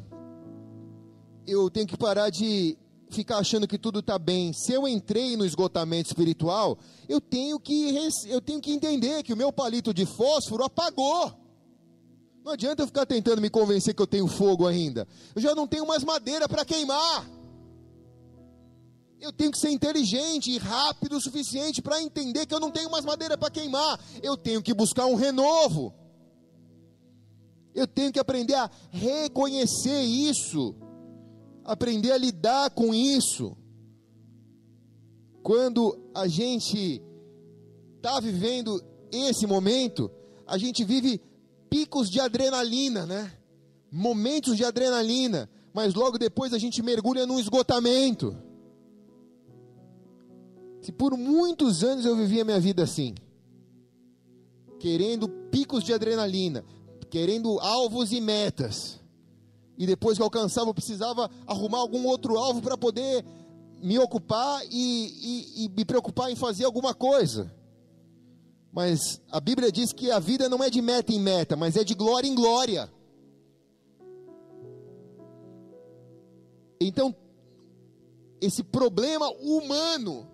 [1.47, 2.77] Eu tenho que parar de
[3.09, 4.53] ficar achando que tudo está bem.
[4.53, 7.97] Se eu entrei no esgotamento espiritual, eu tenho que
[8.27, 11.33] eu tenho que entender que o meu palito de fósforo apagou.
[12.45, 15.09] Não adianta eu ficar tentando me convencer que eu tenho fogo ainda.
[15.35, 17.40] Eu já não tenho mais madeira para queimar.
[19.21, 22.91] Eu tenho que ser inteligente e rápido o suficiente para entender que eu não tenho
[22.91, 24.01] mais madeira para queimar.
[24.23, 25.93] Eu tenho que buscar um renovo.
[27.75, 30.75] Eu tenho que aprender a reconhecer isso,
[31.65, 33.55] aprender a lidar com isso.
[35.43, 37.03] Quando a gente
[37.97, 40.11] está vivendo esse momento,
[40.47, 41.21] a gente vive
[41.69, 43.31] picos de adrenalina, né?
[43.93, 48.50] Momentos de adrenalina, mas logo depois a gente mergulha num esgotamento.
[50.81, 53.15] Se por muitos anos eu vivia minha vida assim,
[54.79, 56.65] querendo picos de adrenalina,
[57.11, 58.99] querendo alvos e metas,
[59.77, 63.25] e depois que eu alcançava, eu precisava arrumar algum outro alvo para poder
[63.83, 67.51] me ocupar e, e, e me preocupar em fazer alguma coisa.
[68.73, 71.85] Mas a Bíblia diz que a vida não é de meta em meta, mas é
[71.85, 72.91] de glória em glória.
[76.81, 77.15] Então,
[78.41, 80.30] esse problema humano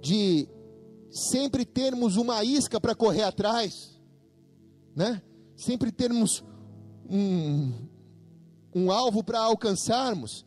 [0.00, 0.48] de
[1.10, 4.00] sempre termos uma isca para correr atrás,
[4.94, 5.20] né?
[5.56, 6.42] Sempre termos
[7.08, 7.72] um,
[8.74, 10.46] um alvo para alcançarmos.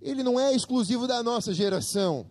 [0.00, 2.26] Ele não é exclusivo da nossa geração.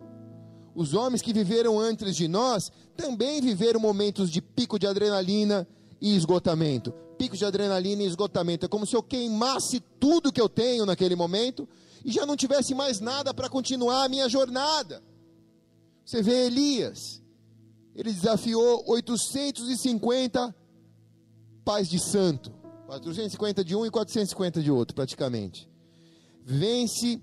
[0.74, 5.66] Os homens que viveram antes de nós também viveram momentos de pico de adrenalina
[6.00, 6.92] e esgotamento.
[7.18, 8.64] Pico de adrenalina e esgotamento.
[8.64, 11.68] É como se eu queimasse tudo que eu tenho naquele momento
[12.04, 15.02] e já não tivesse mais nada para continuar a minha jornada.
[16.08, 17.22] Você vê Elias,
[17.94, 20.56] ele desafiou 850
[21.62, 22.50] pais de santo,
[22.86, 25.68] 450 de um e 450 de outro, praticamente.
[26.42, 27.22] Vence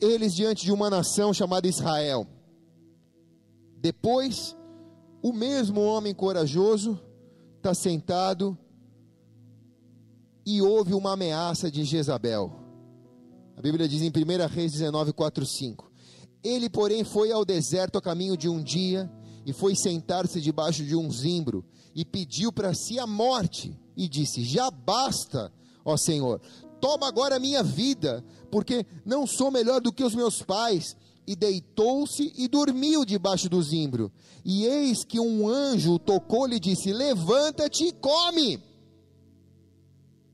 [0.00, 2.26] eles diante de uma nação chamada Israel.
[3.76, 4.56] Depois,
[5.22, 7.00] o mesmo homem corajoso
[7.58, 8.58] está sentado
[10.44, 12.52] e houve uma ameaça de Jezabel.
[13.56, 15.93] A Bíblia diz em 1 Reis 19, 4, 5.
[16.44, 19.10] Ele, porém, foi ao deserto a caminho de um dia
[19.46, 21.64] e foi sentar-se debaixo de um zimbro
[21.94, 25.50] e pediu para si a morte e disse: Já basta,
[25.82, 26.40] ó Senhor,
[26.80, 30.96] toma agora a minha vida, porque não sou melhor do que os meus pais.
[31.26, 34.12] E deitou-se e dormiu debaixo do zimbro.
[34.44, 38.62] E eis que um anjo tocou-lhe e disse: Levanta-te e come.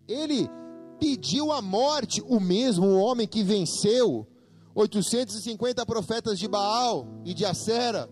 [0.08, 0.50] Ele
[0.98, 4.26] pediu a morte, o mesmo homem que venceu
[4.80, 8.08] 850 profetas de Baal e de Acera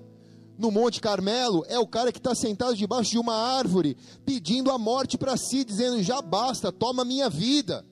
[0.59, 3.97] no Monte Carmelo, é o cara que está sentado debaixo de uma árvore,
[4.27, 7.87] pedindo a morte para si, dizendo: já basta, toma minha vida.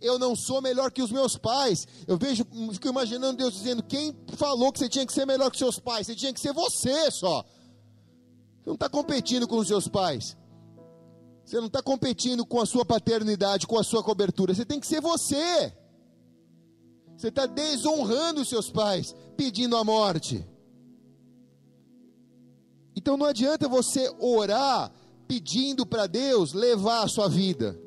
[0.00, 1.86] Eu não sou melhor que os meus pais.
[2.06, 5.58] Eu vejo, fico imaginando Deus dizendo: quem falou que você tinha que ser melhor que
[5.58, 6.06] seus pais?
[6.06, 7.44] Você tinha que ser você só.
[8.60, 10.36] Você não está competindo com os seus pais.
[11.44, 14.54] Você não está competindo com a sua paternidade, com a sua cobertura.
[14.54, 15.72] Você tem que ser você.
[17.20, 20.42] Você está desonrando os seus pais, pedindo a morte.
[22.96, 24.90] Então não adianta você orar
[25.28, 27.78] pedindo para Deus levar a sua vida.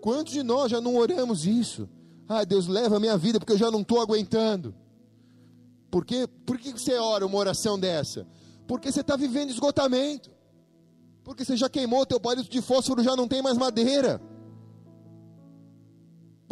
[0.00, 1.86] Quantos de nós já não oramos isso?
[2.26, 4.74] Ah, Deus leva a minha vida porque eu já não estou aguentando.
[5.90, 6.26] Por, quê?
[6.46, 8.26] Por que você ora uma oração dessa?
[8.66, 10.30] Porque você está vivendo esgotamento.
[11.22, 14.22] Porque você já queimou teu palito de fósforo, já não tem mais madeira.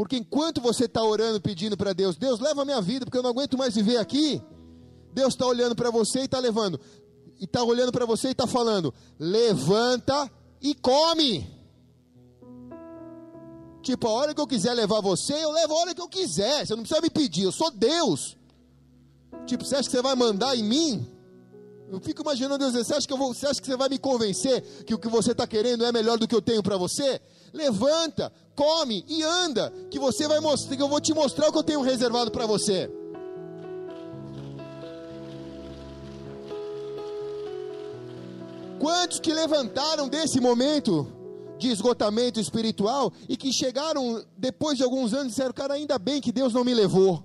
[0.00, 3.22] Porque enquanto você está orando, pedindo para Deus, Deus leva a minha vida, porque eu
[3.22, 4.40] não aguento mais viver aqui.
[5.12, 6.80] Deus está olhando para você e está levando.
[7.38, 11.46] E está olhando para você e está falando: levanta e come.
[13.82, 16.66] Tipo, a hora que eu quiser levar você, eu levo a hora que eu quiser.
[16.66, 18.38] Você não precisa me pedir, eu sou Deus.
[19.44, 21.06] Tipo, você acha que você vai mandar em mim?
[21.90, 23.98] Eu fico imaginando Deus você acha que, eu vou, você acha que você vai me
[23.98, 27.20] convencer que o que você está querendo é melhor do que eu tenho para você?
[27.52, 31.58] Levanta, come e anda, que você vai mostrar, que eu vou te mostrar o que
[31.58, 32.90] eu tenho reservado para você.
[38.78, 41.06] Quantos que levantaram desse momento
[41.58, 46.20] de esgotamento espiritual e que chegaram depois de alguns anos e disseram, cara, ainda bem
[46.20, 47.22] que Deus não me levou.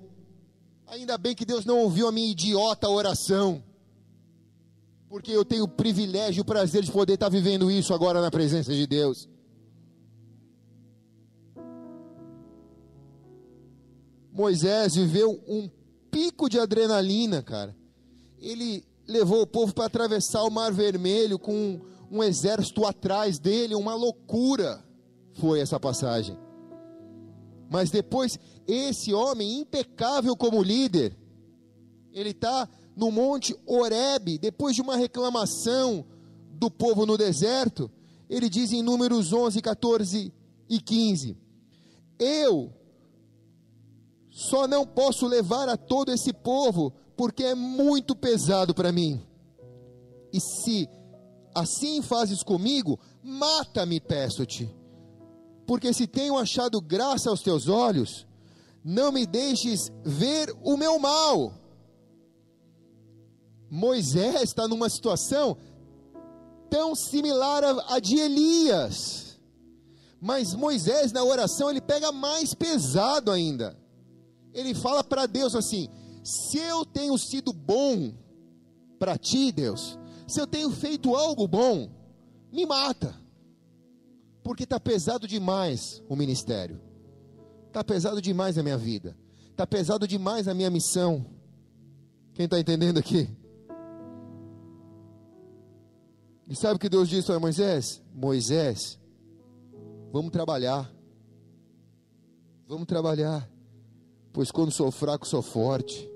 [0.87, 3.63] Ainda bem que Deus não ouviu a minha idiota oração
[5.15, 8.29] porque eu tenho o privilégio e o prazer de poder estar vivendo isso agora na
[8.29, 9.29] presença de Deus.
[14.35, 15.69] Moisés viveu um
[16.11, 17.73] pico de adrenalina, cara.
[18.37, 21.79] Ele levou o povo para atravessar o Mar Vermelho com
[22.11, 24.83] um exército atrás dele, uma loucura
[25.35, 26.37] foi essa passagem.
[27.69, 31.17] Mas depois, esse homem impecável como líder,
[32.11, 36.05] ele está no monte Horebe, depois de uma reclamação
[36.51, 37.89] do povo no deserto,
[38.29, 40.33] ele diz em Números 11, 14
[40.69, 41.37] e 15:
[42.19, 42.73] Eu
[44.35, 49.21] só não posso levar a todo esse povo, porque é muito pesado para mim.
[50.33, 50.89] E se
[51.53, 54.69] assim fazes comigo, mata-me, peço-te.
[55.65, 58.27] Porque se tenho achado graça aos teus olhos,
[58.83, 61.53] não me deixes ver o meu mal
[63.69, 65.57] Moisés está numa situação
[66.69, 69.39] tão similar à de Elias.
[70.19, 73.77] Mas Moisés, na oração, ele pega mais pesado ainda.
[74.55, 75.89] Ele fala para Deus assim:
[76.23, 78.13] se eu tenho sido bom
[78.97, 81.91] para ti, Deus, se eu tenho feito algo bom,
[82.51, 83.13] me mata.
[84.41, 86.81] Porque está pesado demais o ministério,
[87.67, 89.17] está pesado demais a minha vida,
[89.49, 91.25] está pesado demais a minha missão.
[92.33, 93.29] Quem está entendendo aqui?
[96.47, 98.01] E sabe o que Deus disse para Moisés?
[98.13, 98.99] Moisés,
[100.11, 100.93] vamos trabalhar.
[102.67, 103.49] Vamos trabalhar.
[104.35, 106.11] Pois quando sou fraco, sou forte.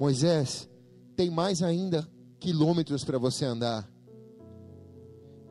[0.00, 0.68] Moisés,
[1.14, 2.04] tem mais ainda
[2.40, 3.88] quilômetros para você andar.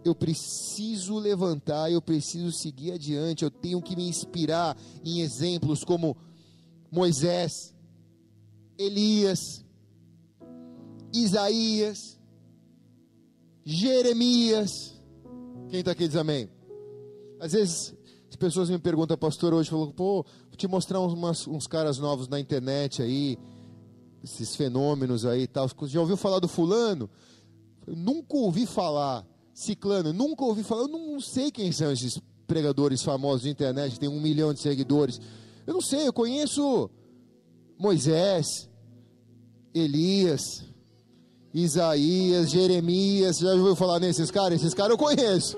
[0.04, 6.18] Eu preciso levantar, eu preciso seguir adiante, eu tenho que me inspirar em exemplos como
[6.92, 7.74] Moisés,
[8.78, 9.64] Elias,
[11.14, 12.20] Isaías,
[13.64, 15.02] Jeremias.
[15.70, 16.50] Quem está aqui diz amém?
[17.40, 17.96] Às vezes
[18.36, 22.28] as pessoas me perguntam, pastor, hoje falou, pô, vou te mostrar uns, uns caras novos
[22.28, 23.40] na internet aí,
[24.22, 25.70] esses fenômenos aí e tal.
[25.86, 27.10] Já ouviu falar do fulano?
[27.88, 29.26] Eu nunca ouvi falar.
[29.54, 30.82] Ciclano, nunca ouvi falar.
[30.82, 35.22] Eu não sei quem são esses pregadores famosos de internet, tem um milhão de seguidores.
[35.66, 36.90] Eu não sei, eu conheço
[37.80, 38.70] Moisés,
[39.74, 40.66] Elias,
[41.54, 44.60] Isaías, Jeremias, já ouviu falar nesses caras?
[44.60, 45.58] Esses caras eu conheço.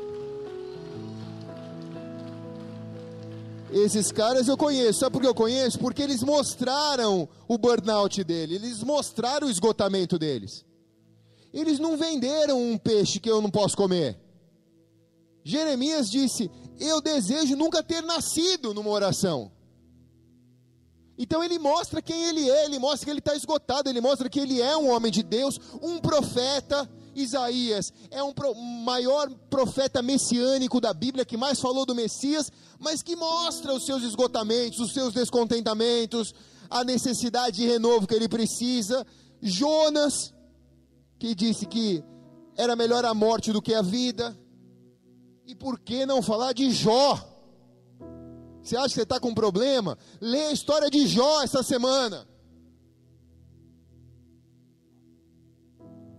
[3.72, 5.00] Esses caras eu conheço.
[5.00, 5.80] Sabe por que eu conheço?
[5.80, 10.66] Porque eles mostraram o burnout dele, eles mostraram o esgotamento deles.
[11.54, 14.20] Eles não venderam um peixe que eu não posso comer.
[15.44, 19.52] Jeremias disse: Eu desejo nunca ter nascido numa oração.
[21.18, 24.40] Então ele mostra quem ele é, ele mostra que ele está esgotado, ele mostra que
[24.40, 26.88] ele é um homem de Deus, um profeta.
[27.18, 33.02] Isaías é um pro, maior profeta messiânico da Bíblia que mais falou do Messias, mas
[33.02, 36.34] que mostra os seus esgotamentos, os seus descontentamentos,
[36.70, 39.06] a necessidade de renovo que ele precisa.
[39.42, 40.34] Jonas,
[41.20, 42.04] que disse que
[42.56, 44.38] era melhor a morte do que a vida.
[45.46, 47.20] E por que não falar de Jó?
[48.62, 49.98] Você acha que você está com um problema?
[50.20, 52.28] Lê a história de Jó essa semana.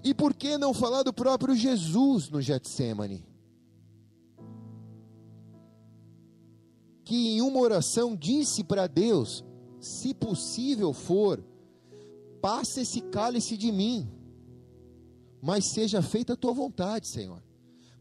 [0.03, 3.25] E por que não falar do próprio Jesus no Getsemane?
[7.05, 9.45] Que em uma oração disse para Deus:
[9.81, 11.43] se possível for,
[12.41, 14.09] passe esse cálice de mim,
[15.41, 17.43] mas seja feita a tua vontade, Senhor.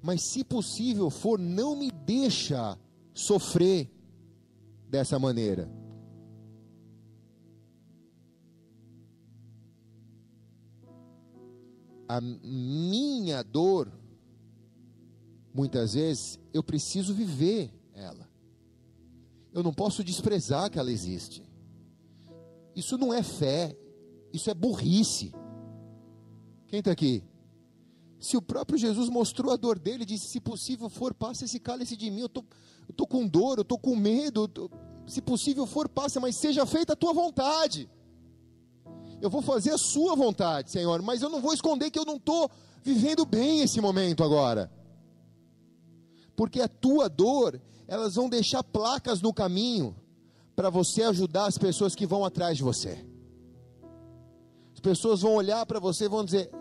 [0.01, 2.77] Mas se possível for, não me deixa
[3.13, 3.89] sofrer
[4.87, 5.69] dessa maneira.
[12.07, 13.91] A minha dor,
[15.53, 18.27] muitas vezes, eu preciso viver ela.
[19.53, 21.43] Eu não posso desprezar que ela existe.
[22.75, 23.75] Isso não é fé,
[24.31, 25.33] isso é burrice.
[26.67, 27.23] Quem está aqui?
[28.19, 31.95] Se o próprio Jesus mostrou a dor dele, disse: se possível for, passe esse cálice
[31.95, 32.21] de mim.
[32.21, 32.43] Eu tô,
[32.89, 34.47] estou com dor, eu estou com medo.
[34.47, 34.69] Tô,
[35.07, 37.89] se possível for, passe, mas seja feita a tua vontade.
[39.21, 42.17] Eu vou fazer a sua vontade, Senhor, mas eu não vou esconder que eu não
[42.17, 42.49] estou
[42.83, 44.71] vivendo bem esse momento agora.
[46.35, 49.95] Porque a tua dor, elas vão deixar placas no caminho
[50.55, 53.03] para você ajudar as pessoas que vão atrás de você.
[54.73, 56.51] As pessoas vão olhar para você e vão dizer: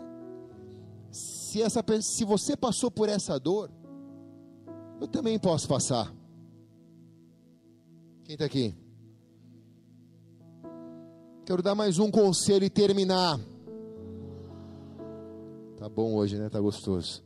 [1.11, 3.71] se, essa, se você passou por essa dor,
[4.99, 6.11] eu também posso passar.
[8.23, 8.75] Quem está aqui?
[11.47, 13.39] Quero dar mais um conselho e terminar.
[15.77, 16.49] Tá bom hoje, né?
[16.49, 17.23] Tá gostoso.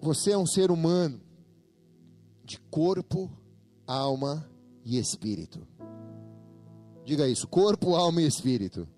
[0.00, 1.20] Você é um ser humano
[2.42, 3.30] de corpo,
[3.86, 4.50] alma
[4.84, 5.64] e espírito.
[7.04, 8.88] Diga isso: corpo, alma e espírito.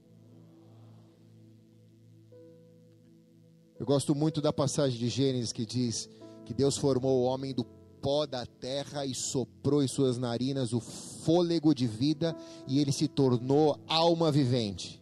[3.79, 6.09] Eu gosto muito da passagem de Gênesis que diz
[6.47, 7.67] que Deus formou o homem do
[8.01, 12.37] pó da terra e soprou em suas narinas o fôlego de vida
[12.67, 15.01] e ele se tornou alma vivente.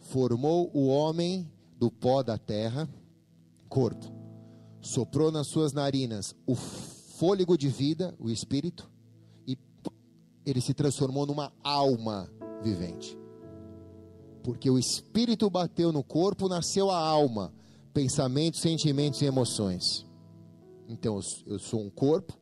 [0.00, 2.88] Formou o homem do pó da terra,
[3.68, 4.06] corpo.
[4.80, 8.90] Soprou nas suas narinas o fôlego de vida, o espírito,
[9.46, 9.56] e
[10.44, 12.30] ele se transformou numa alma
[12.62, 13.18] vivente.
[14.42, 17.52] Porque o espírito bateu no corpo, nasceu a alma,
[17.94, 20.04] pensamentos, sentimentos e emoções.
[20.88, 22.38] Então, eu sou um corpo,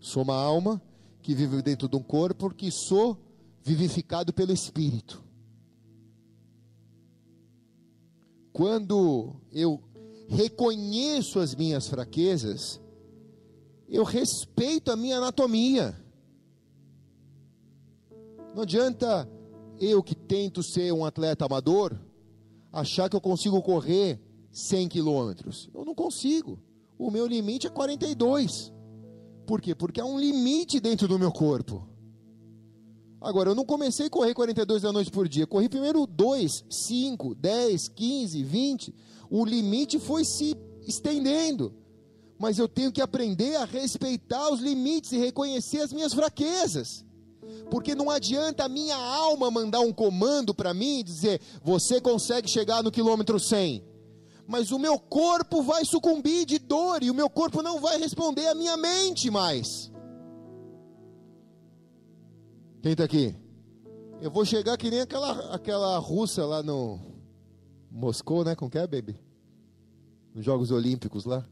[0.00, 0.80] sou uma alma
[1.22, 3.18] que vive dentro de um corpo porque sou
[3.62, 5.22] vivificado pelo Espírito.
[8.52, 9.82] Quando eu
[10.28, 12.80] reconheço as minhas fraquezas,
[13.88, 15.94] eu respeito a minha anatomia.
[18.54, 19.28] Não adianta
[19.78, 21.98] eu que tento ser um atleta amador
[22.72, 24.20] achar que eu consigo correr
[24.50, 25.68] 100 quilômetros.
[25.74, 26.58] Eu não consigo
[26.98, 28.72] o meu limite é 42.
[29.46, 29.74] Por quê?
[29.74, 31.86] Porque há um limite dentro do meu corpo.
[33.20, 35.46] Agora, eu não comecei a correr 42 da noite por dia.
[35.46, 38.94] Corri primeiro 2, 5, 10, 15, 20.
[39.30, 41.74] O limite foi se estendendo.
[42.38, 47.04] Mas eu tenho que aprender a respeitar os limites e reconhecer as minhas fraquezas.
[47.70, 52.48] Porque não adianta a minha alma mandar um comando para mim e dizer: você consegue
[52.48, 53.95] chegar no quilômetro 100
[54.46, 58.46] mas o meu corpo vai sucumbir de dor e o meu corpo não vai responder
[58.46, 59.90] à minha mente mais.
[62.82, 63.34] Quem está aqui?
[64.20, 67.00] Eu vou chegar que nem aquela, aquela russa lá no
[67.90, 68.54] Moscou, né?
[68.54, 69.16] Com que é, baby?
[70.32, 71.44] Nos Jogos Olímpicos lá.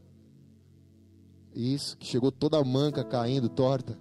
[1.53, 3.97] Isso, que chegou toda manca caindo, torta.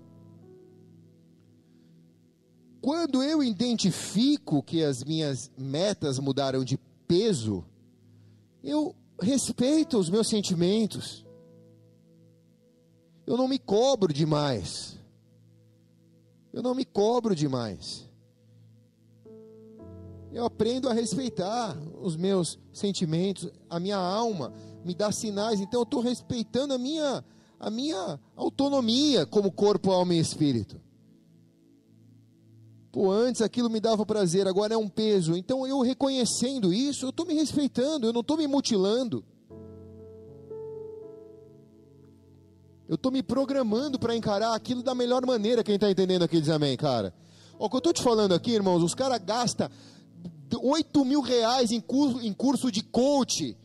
[2.81, 6.77] Quando eu identifico que as minhas metas mudaram de
[7.09, 7.65] peso,
[8.65, 11.25] eu respeito os meus sentimentos.
[13.27, 14.99] Eu não me cobro demais.
[16.53, 18.09] Eu não me cobro demais.
[20.33, 24.53] Eu aprendo a respeitar os meus sentimentos, a minha alma
[24.85, 27.25] me dá sinais, então eu estou respeitando a minha,
[27.59, 30.81] a minha autonomia como corpo, alma e espírito.
[32.95, 35.37] Pô, antes aquilo me dava prazer, agora é um peso.
[35.37, 39.25] Então eu reconhecendo isso, eu estou me respeitando, eu não estou me mutilando.
[42.89, 45.65] Eu estou me programando para encarar aquilo da melhor maneira.
[45.65, 47.13] Quem está entendendo aqui diz amém, cara.
[47.59, 49.69] o que eu estou te falando aqui, irmãos, os caras gastam
[50.63, 53.57] 8 mil reais em curso, em curso de coach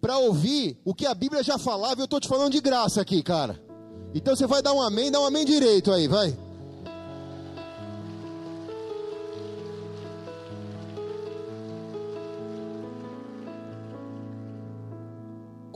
[0.00, 2.00] para ouvir o que a Bíblia já falava.
[2.00, 3.62] E eu estou te falando de graça aqui, cara.
[4.14, 6.47] Então você vai dar um amém, dá um amém direito aí, vai.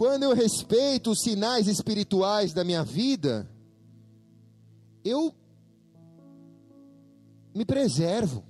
[0.02, 3.48] Quando eu respeito os sinais espirituais da minha vida,
[5.04, 5.32] eu
[7.54, 8.42] me preservo.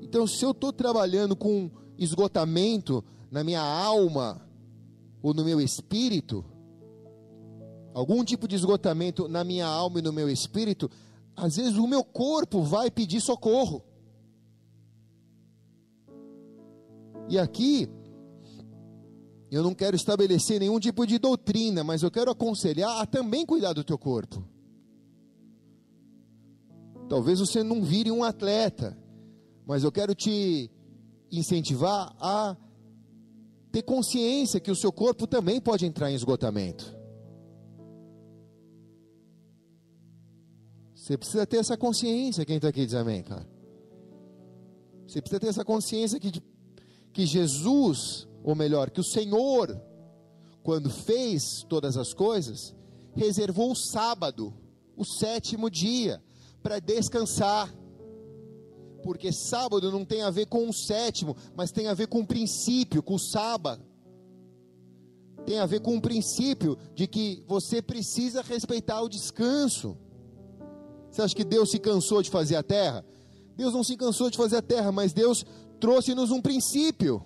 [0.00, 1.68] Então, se eu estou trabalhando com
[1.98, 4.40] esgotamento na minha alma
[5.20, 6.44] ou no meu espírito,
[7.92, 10.88] algum tipo de esgotamento na minha alma e no meu espírito,
[11.34, 13.82] às vezes o meu corpo vai pedir socorro.
[17.28, 17.97] E aqui,
[19.50, 23.72] eu não quero estabelecer nenhum tipo de doutrina, mas eu quero aconselhar a também cuidar
[23.72, 24.44] do teu corpo.
[27.08, 28.96] Talvez você não vire um atleta,
[29.66, 30.70] mas eu quero te
[31.32, 32.56] incentivar a
[33.72, 36.96] ter consciência que o seu corpo também pode entrar em esgotamento.
[40.94, 43.48] Você precisa ter essa consciência, quem está aqui diz amém, cara.
[45.06, 46.30] Você precisa ter essa consciência que,
[47.14, 49.78] que Jesus ou melhor, que o Senhor,
[50.62, 52.74] quando fez todas as coisas,
[53.14, 54.54] reservou o sábado,
[54.96, 56.22] o sétimo dia,
[56.62, 57.70] para descansar.
[59.02, 62.26] Porque sábado não tem a ver com o sétimo, mas tem a ver com o
[62.26, 63.84] princípio, com o sábado.
[65.44, 69.94] Tem a ver com o princípio de que você precisa respeitar o descanso.
[71.10, 73.04] Você acha que Deus se cansou de fazer a terra?
[73.54, 75.44] Deus não se cansou de fazer a terra, mas Deus
[75.78, 77.22] trouxe-nos um princípio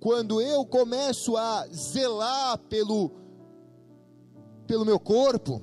[0.00, 3.10] quando eu começo a zelar pelo,
[4.66, 5.60] pelo meu corpo,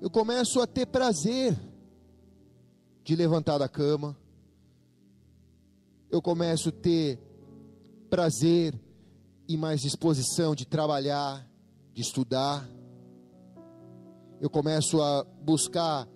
[0.00, 1.58] eu começo a ter prazer
[3.02, 4.16] de levantar da cama,
[6.10, 7.18] eu começo a ter
[8.08, 8.78] prazer
[9.48, 11.46] e mais disposição de trabalhar,
[11.92, 12.68] de estudar,
[14.40, 16.08] eu começo a buscar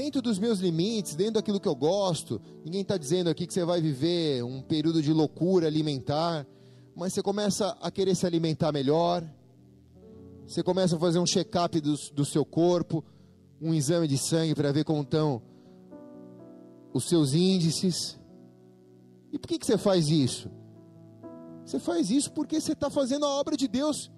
[0.00, 2.40] dentro dos meus limites, dentro daquilo que eu gosto.
[2.64, 6.46] Ninguém está dizendo aqui que você vai viver um período de loucura alimentar,
[6.96, 9.22] mas você começa a querer se alimentar melhor.
[10.46, 13.04] Você começa a fazer um check-up do, do seu corpo,
[13.60, 15.42] um exame de sangue para ver como estão
[16.94, 18.18] os seus índices.
[19.30, 20.50] E por que, que você faz isso?
[21.62, 24.10] Você faz isso porque você está fazendo a obra de Deus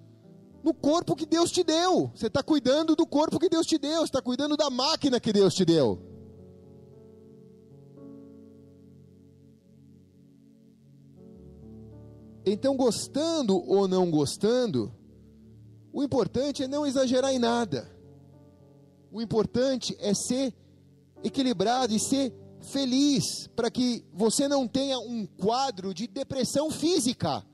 [0.63, 2.09] no corpo que Deus te deu.
[2.15, 5.53] Você está cuidando do corpo que Deus te deu, está cuidando da máquina que Deus
[5.53, 6.01] te deu.
[12.45, 14.93] Então, gostando ou não gostando,
[15.91, 17.89] o importante é não exagerar em nada.
[19.11, 20.53] O importante é ser
[21.23, 22.33] equilibrado e ser
[22.71, 27.45] feliz, para que você não tenha um quadro de depressão física.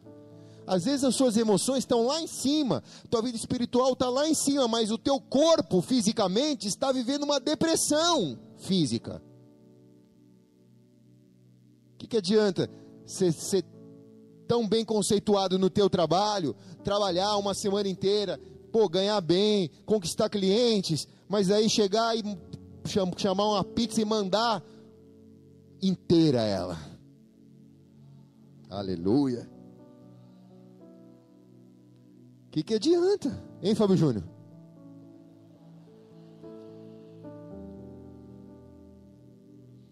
[0.70, 4.36] Às vezes as suas emoções estão lá em cima, tua vida espiritual está lá em
[4.36, 9.20] cima, mas o teu corpo fisicamente está vivendo uma depressão física.
[11.96, 12.70] O que, que adianta
[13.04, 13.66] ser, ser
[14.48, 18.40] tão bem conceituado no teu trabalho, trabalhar uma semana inteira,
[18.72, 22.22] pô, ganhar bem, conquistar clientes, mas aí chegar e
[23.18, 24.64] chamar uma pizza e mandar
[25.82, 26.78] inteira ela.
[28.70, 29.50] Aleluia.
[32.50, 33.30] O que, que adianta?
[33.62, 34.24] Hein, Fábio Júnior?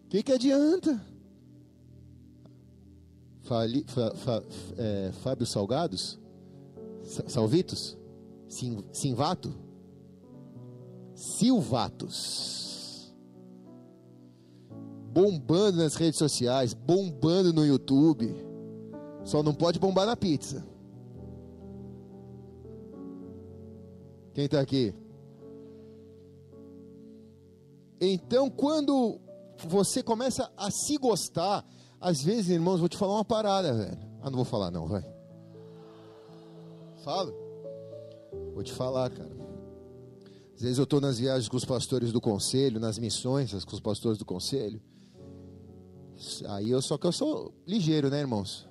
[0.05, 0.99] O que, que adianta?
[3.43, 4.43] Fali, fa, fa,
[4.75, 6.19] é, Fábio Salgados?
[7.27, 7.95] Salvitos?
[8.49, 9.53] Sim, Simvato?
[11.13, 13.13] Silvatos.
[15.13, 18.35] Bombando nas redes sociais, bombando no YouTube.
[19.23, 20.65] Só não pode bombar na pizza.
[24.37, 24.93] Quem está aqui?
[27.99, 29.19] Então, quando
[29.65, 31.65] você começa a se gostar,
[31.99, 33.97] às vezes, irmãos, vou te falar uma parada, velho.
[34.21, 35.03] Ah, não vou falar, não, vai.
[37.03, 37.33] Fala.
[38.53, 39.35] Vou te falar, cara.
[40.53, 43.81] Às vezes eu estou nas viagens com os pastores do conselho, nas missões com os
[43.81, 44.79] pastores do conselho.
[46.49, 48.69] Aí eu só que eu sou ligeiro, né, irmãos?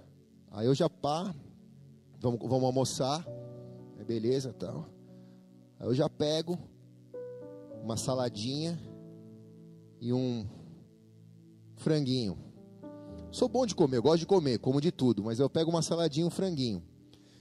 [0.53, 1.35] Aí eu já pá,
[2.21, 3.27] vamos, vamos almoçar,
[3.99, 4.95] é beleza, tal.
[5.79, 6.59] Aí eu já pego
[7.83, 8.79] uma saladinha
[10.01, 10.47] e um
[11.77, 12.39] franguinho.
[13.31, 15.83] Sou bom de comer, eu gosto de comer, como de tudo, mas eu pego uma
[15.83, 16.83] saladinha e um franguinho.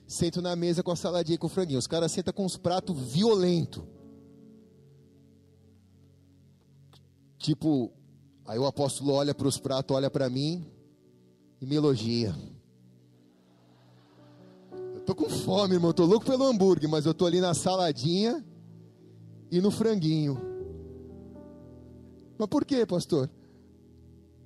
[0.08, 1.80] Sento na mesa com a saladinha e com o franguinho.
[1.80, 3.84] Os caras sentam com uns pratos violentos.
[7.38, 7.92] Tipo,
[8.46, 10.66] aí o apóstolo olha para os pratos, olha para mim
[11.62, 12.36] e me elogia.
[15.06, 18.44] Tô com fome, irmão, tô louco pelo hambúrguer, mas eu tô ali na saladinha
[19.52, 20.42] e no franguinho.
[22.38, 23.30] Mas por quê, pastor?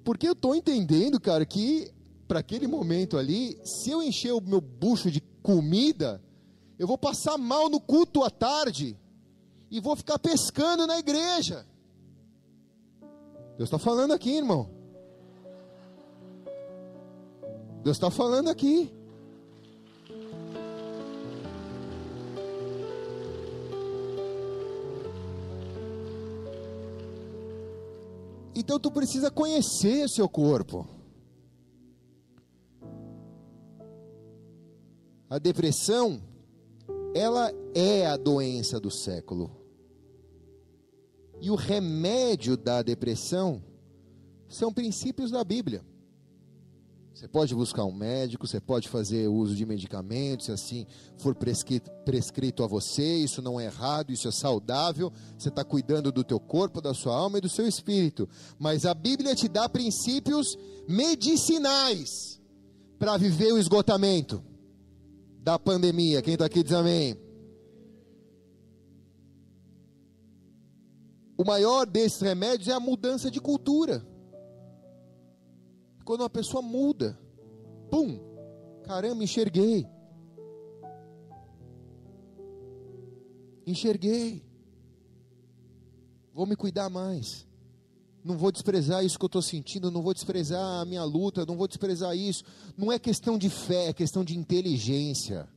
[0.04, 1.92] Porque eu tô entendendo, cara, que
[2.28, 6.22] para aquele momento ali, se eu encher o meu bucho de comida,
[6.78, 8.98] eu vou passar mal no culto à tarde
[9.72, 11.66] e vou ficar pescando na igreja.
[13.58, 14.70] Deus está falando aqui, irmão.
[17.84, 18.99] Deus está falando aqui.
[28.60, 30.86] Então tu precisa conhecer seu corpo.
[35.30, 36.22] A depressão,
[37.16, 39.50] ela é a doença do século.
[41.40, 43.64] E o remédio da depressão
[44.50, 45.82] são princípios da Bíblia.
[47.20, 51.92] Você pode buscar um médico, você pode fazer uso de medicamentos, se assim for prescrito,
[52.06, 56.40] prescrito a você, isso não é errado, isso é saudável, você está cuidando do teu
[56.40, 58.30] corpo, da sua alma e do seu espírito.
[58.58, 60.58] Mas a Bíblia te dá princípios
[60.88, 62.40] medicinais
[62.98, 64.42] para viver o esgotamento
[65.44, 66.22] da pandemia.
[66.22, 67.18] Quem está aqui diz amém.
[71.38, 74.08] O maior desses remédios é a mudança de cultura
[76.10, 77.16] quando uma pessoa muda,
[77.92, 78.20] pum,
[78.84, 79.86] caramba, enxerguei.
[83.64, 84.44] Enxerguei.
[86.34, 87.46] Vou me cuidar mais.
[88.24, 91.56] Não vou desprezar isso que eu estou sentindo, não vou desprezar a minha luta, não
[91.56, 92.44] vou desprezar isso.
[92.76, 95.48] Não é questão de fé, é questão de inteligência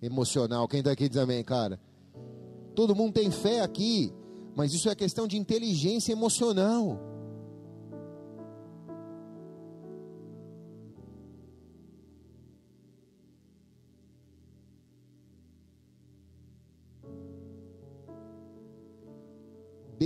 [0.00, 0.68] emocional.
[0.68, 1.80] Quem está aqui diz amém, cara?
[2.72, 4.14] Todo mundo tem fé aqui,
[4.54, 7.17] mas isso é questão de inteligência emocional.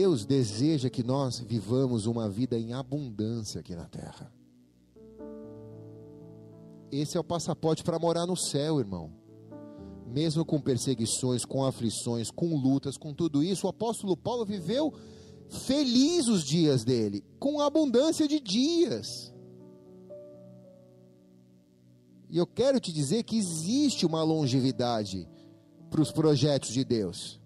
[0.02, 4.32] Deus deseja que nós vivamos uma vida em abundância aqui na terra.
[6.90, 9.12] Esse é o passaporte para morar no céu, irmão.
[10.08, 14.92] Mesmo com perseguições, com aflições, com lutas, com tudo isso, o apóstolo Paulo viveu
[15.48, 19.06] feliz os dias dele, com abundância de dias.
[22.28, 25.28] E eu quero te dizer que existe uma longevidade
[25.88, 27.40] para os projetos de Deus.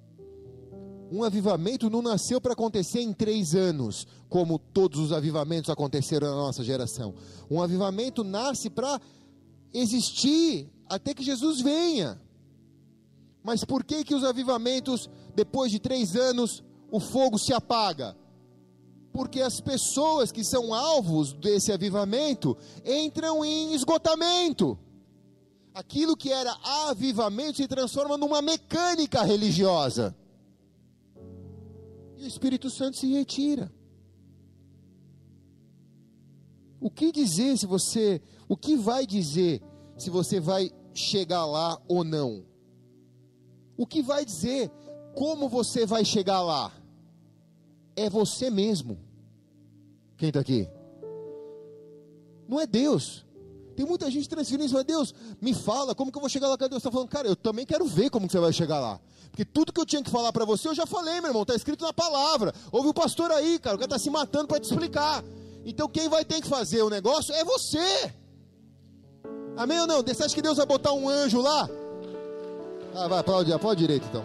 [1.11, 6.37] Um avivamento não nasceu para acontecer em três anos, como todos os avivamentos aconteceram na
[6.37, 7.15] nossa geração.
[7.51, 9.01] Um avivamento nasce para
[9.73, 12.21] existir até que Jesus venha.
[13.43, 18.17] Mas por que que os avivamentos, depois de três anos, o fogo se apaga?
[19.13, 24.77] Porque as pessoas que são alvos desse avivamento entram em esgotamento.
[25.73, 26.53] Aquilo que era
[26.89, 30.17] avivamento se transforma numa mecânica religiosa
[32.17, 33.73] e o Espírito Santo se retira.
[36.81, 39.63] O que dizer se você, o que vai dizer
[39.97, 42.45] se você vai chegar lá ou não?
[43.77, 44.71] O que vai dizer
[45.15, 46.73] como você vai chegar lá?
[47.95, 48.99] É você mesmo.
[50.17, 50.69] Quem está aqui?
[52.49, 53.27] Não é Deus.
[53.75, 56.57] Tem muita gente transferindo isso, mas Deus, me fala, como que eu vou chegar lá?
[56.57, 58.99] Deus está falando, cara, eu também quero ver como que você vai chegar lá.
[59.37, 61.43] Porque tudo que eu tinha que falar para você, eu já falei, meu irmão.
[61.43, 62.55] Está escrito na palavra.
[62.73, 63.77] Ouve o pastor aí, cara.
[63.77, 65.23] O cara está se matando para te explicar.
[65.63, 68.15] Então quem vai ter que fazer o negócio é você.
[69.55, 70.01] Amém ou não?
[70.03, 71.69] Você acha que Deus vai botar um anjo lá?
[72.95, 74.25] Ah, vai, aplaude, aplaude direito então.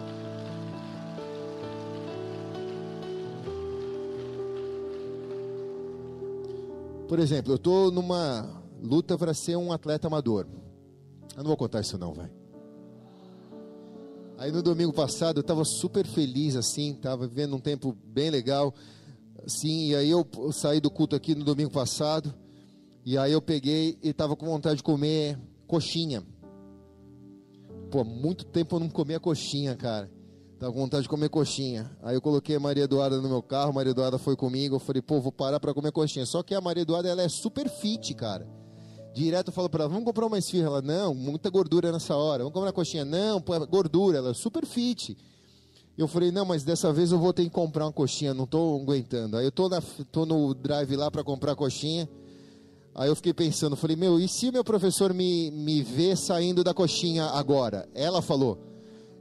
[7.06, 10.46] Por exemplo, eu estou numa luta para ser um atleta amador.
[11.36, 12.30] Eu não vou contar isso não, vai.
[14.42, 18.74] Aí no domingo passado eu estava super feliz assim, estava vivendo um tempo bem legal,
[19.46, 22.34] assim, e aí eu, saí do culto aqui no domingo passado,
[23.06, 25.38] e aí eu peguei e estava com vontade de comer
[25.68, 26.24] coxinha.
[27.88, 30.10] Pô, muito tempo eu não comia coxinha, cara.
[30.58, 31.88] Tava com vontade de comer coxinha.
[32.02, 34.80] Aí eu coloquei a Maria Eduarda no meu carro, a Maria Eduarda foi comigo, eu
[34.80, 36.26] falei, pô, vou parar para comer coxinha.
[36.26, 38.44] Só que a Maria Eduarda, ela é super fit, cara.
[39.14, 40.66] Direto eu falo para ela, vamos comprar uma esfirra.
[40.66, 42.38] Ela, não, muita gordura nessa hora.
[42.42, 43.04] Vamos comprar uma coxinha.
[43.04, 44.18] Não, pô, é gordura.
[44.18, 45.16] Ela, super fit.
[45.96, 48.80] Eu falei, não, mas dessa vez eu vou ter que comprar uma coxinha, não estou
[48.80, 49.36] aguentando.
[49.36, 49.68] Aí eu tô,
[50.10, 52.08] tô no drive lá para comprar coxinha.
[52.94, 56.74] Aí eu fiquei pensando, falei, meu, e se meu professor me, me vê saindo da
[56.74, 57.88] coxinha agora?
[57.94, 58.58] Ela falou,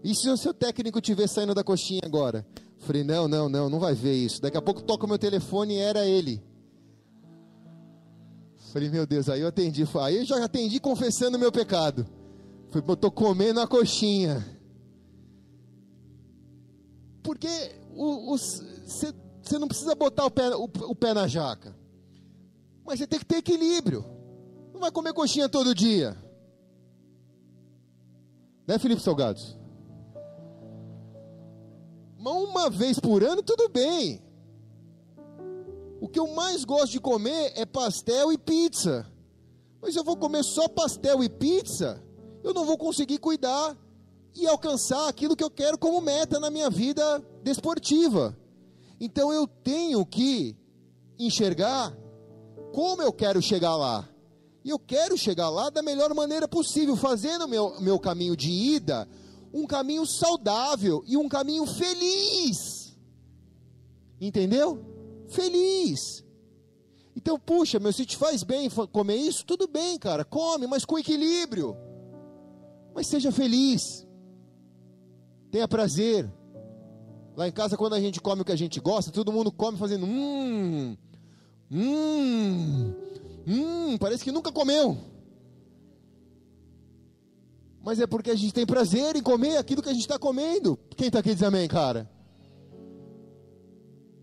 [0.04, 2.46] e se o seu técnico te ver saindo da coxinha agora?
[2.80, 4.42] Falei, não, não, não, não vai ver isso.
[4.42, 6.42] Daqui a pouco toca o meu telefone e era ele.
[8.72, 9.84] Falei, meu Deus, aí eu atendi.
[10.02, 12.06] Aí eu já atendi confessando o meu pecado.
[12.70, 14.46] Falei, eu estou comendo a coxinha.
[17.22, 17.50] Porque
[17.94, 21.76] você não precisa botar o pé, o, o pé na jaca.
[22.86, 24.06] Mas você tem que ter equilíbrio.
[24.74, 26.16] Não vai comer coxinha todo dia.
[28.66, 29.58] Né, Felipe Salgados?
[32.18, 34.22] Uma vez por ano, tudo bem.
[36.02, 39.06] O que eu mais gosto de comer é pastel e pizza.
[39.82, 42.04] Mas eu vou comer só pastel e pizza,
[42.44, 43.78] eu não vou conseguir cuidar
[44.36, 48.38] e alcançar aquilo que eu quero como meta na minha vida desportiva.
[49.00, 50.58] Então eu tenho que
[51.18, 51.96] enxergar
[52.74, 54.10] como eu quero chegar lá.
[54.64, 59.08] E eu quero chegar lá da melhor maneira possível, fazendo meu, meu caminho de ida
[59.54, 62.98] um caminho saudável e um caminho feliz.
[64.20, 64.91] Entendeu?
[65.32, 66.24] Feliz.
[67.16, 71.00] Então, puxa, meu, se te faz bem comer isso, tudo bem, cara, come, mas com
[71.00, 71.76] equilíbrio.
[72.94, 74.06] Mas seja feliz.
[75.50, 76.30] Tenha prazer.
[77.36, 79.78] Lá em casa, quando a gente come o que a gente gosta, todo mundo come
[79.78, 80.98] fazendo hum,
[81.72, 82.94] hum,
[83.48, 84.98] hum, parece que nunca comeu.
[87.84, 90.78] Mas é porque a gente tem prazer em comer aquilo que a gente está comendo.
[90.96, 92.10] Quem está aqui diz amém, cara?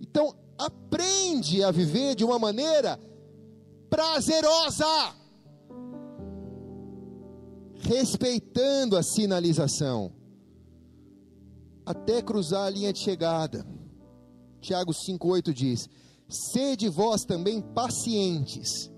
[0.00, 2.98] Então, aprende a viver de uma maneira
[3.88, 5.14] prazerosa,
[7.80, 10.12] respeitando a sinalização,
[11.86, 13.66] até cruzar a linha de chegada.
[14.60, 15.88] Tiago 5,8 diz:
[16.28, 18.90] Sede vós também pacientes,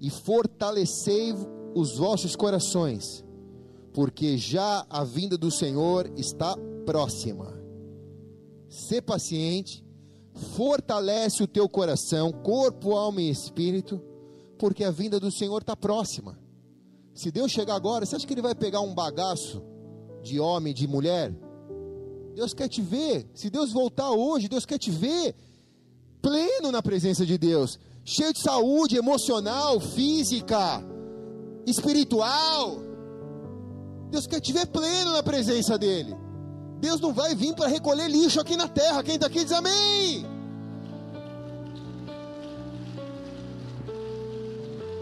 [0.00, 1.32] e fortalecei
[1.74, 3.24] os vossos corações
[3.96, 6.54] porque já a vinda do Senhor está
[6.84, 7.58] próxima.
[8.68, 9.82] Ser paciente,
[10.36, 14.00] fortalece o teu coração, corpo, alma e espírito,
[14.58, 16.38] porque a vinda do Senhor está próxima.
[17.14, 19.62] Se Deus chegar agora, você acha que Ele vai pegar um bagaço
[20.22, 21.34] de homem, de mulher?
[22.34, 23.26] Deus quer te ver.
[23.34, 25.34] Se Deus voltar hoje, Deus quer te ver
[26.20, 30.82] pleno na presença de Deus, cheio de saúde emocional, física,
[31.64, 32.78] espiritual.
[34.10, 36.25] Deus quer te ver pleno na presença dEle.
[36.78, 39.02] Deus não vai vir para recolher lixo aqui na terra.
[39.02, 40.26] Quem está aqui diz amém.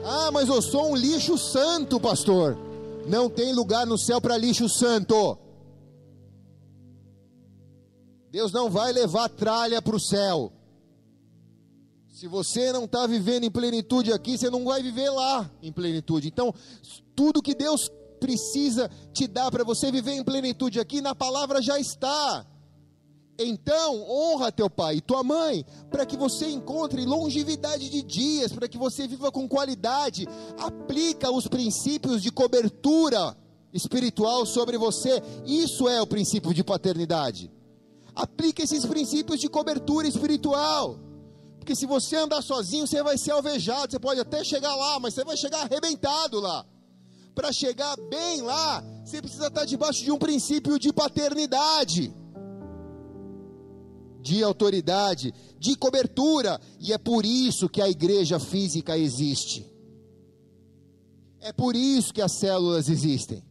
[0.05, 2.57] Ah, mas eu sou um lixo santo, pastor.
[3.07, 5.39] Não tem lugar no céu para lixo santo.
[8.31, 10.53] Deus não vai levar tralha para o céu.
[12.09, 16.29] Se você não está vivendo em plenitude aqui, você não vai viver lá em plenitude.
[16.29, 16.55] Então,
[17.14, 17.91] tudo que Deus
[18.25, 22.47] precisa te dar para você viver em plenitude aqui, na palavra já está.
[23.39, 28.66] Então, honra teu pai e tua mãe, para que você encontre longevidade de dias, para
[28.66, 30.27] que você viva com qualidade.
[30.59, 33.37] Aplica os princípios de cobertura
[33.75, 35.22] espiritual sobre você.
[35.45, 37.53] Isso é o princípio de paternidade.
[38.14, 40.99] Aplica esses princípios de cobertura espiritual.
[41.59, 43.91] Porque se você andar sozinho, você vai ser alvejado.
[43.91, 46.64] Você pode até chegar lá, mas você vai chegar arrebentado lá
[47.35, 52.14] para chegar bem lá, você precisa estar debaixo de um princípio de paternidade,
[54.20, 59.70] de autoridade, de cobertura, e é por isso que a igreja física existe.
[61.41, 63.45] É por isso que as células existem.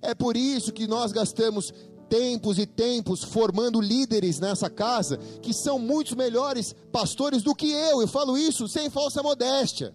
[0.00, 1.72] É por isso que nós gastamos
[2.08, 8.00] tempos e tempos formando líderes nessa casa que são muitos melhores pastores do que eu.
[8.00, 9.94] Eu falo isso sem falsa modéstia.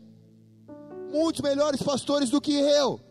[1.12, 3.02] Muitos melhores pastores do que eu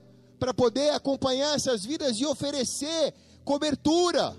[0.42, 3.14] para poder acompanhar essas vidas e oferecer
[3.44, 4.36] cobertura.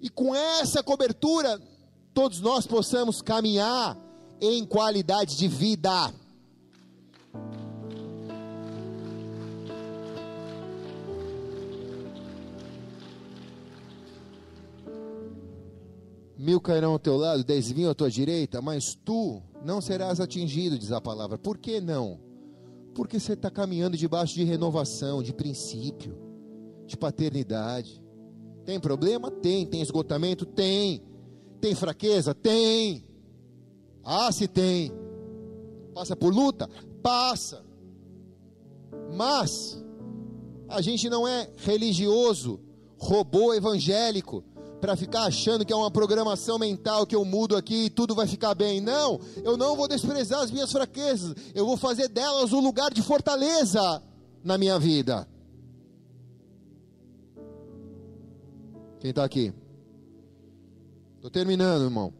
[0.00, 1.56] E com essa cobertura,
[2.12, 3.96] todos nós possamos caminhar
[4.40, 6.12] em qualidade de vida.
[16.36, 20.76] Mil cairão ao teu lado, dez mil à tua direita, mas tu não serás atingido,
[20.76, 21.38] diz a palavra.
[21.38, 22.29] Por que não?
[23.00, 26.14] Porque você está caminhando debaixo de renovação, de princípio,
[26.84, 27.98] de paternidade.
[28.66, 29.30] Tem problema?
[29.30, 29.64] Tem.
[29.64, 30.44] Tem esgotamento?
[30.44, 31.02] Tem.
[31.62, 32.34] Tem fraqueza?
[32.34, 33.02] Tem.
[34.04, 34.92] Ah, se tem.
[35.94, 36.68] Passa por luta?
[37.02, 37.64] Passa.
[39.16, 39.82] Mas
[40.68, 42.60] a gente não é religioso,
[42.98, 44.44] robô evangélico,
[44.80, 48.26] para ficar achando que é uma programação mental que eu mudo aqui e tudo vai
[48.26, 48.80] ficar bem.
[48.80, 53.02] Não, eu não vou desprezar as minhas fraquezas, eu vou fazer delas um lugar de
[53.02, 54.02] fortaleza
[54.42, 55.28] na minha vida.
[58.98, 59.52] Quem está aqui?
[61.16, 62.12] Estou terminando, irmão.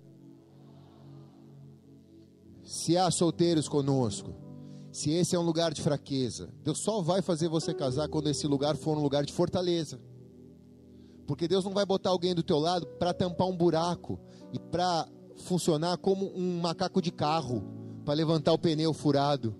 [2.62, 4.34] Se há solteiros conosco,
[4.92, 8.46] se esse é um lugar de fraqueza, Deus só vai fazer você casar quando esse
[8.46, 10.00] lugar for um lugar de fortaleza.
[11.30, 14.18] Porque Deus não vai botar alguém do teu lado para tampar um buraco
[14.52, 15.06] e para
[15.36, 17.62] funcionar como um macaco de carro
[18.04, 19.54] para levantar o pneu furado.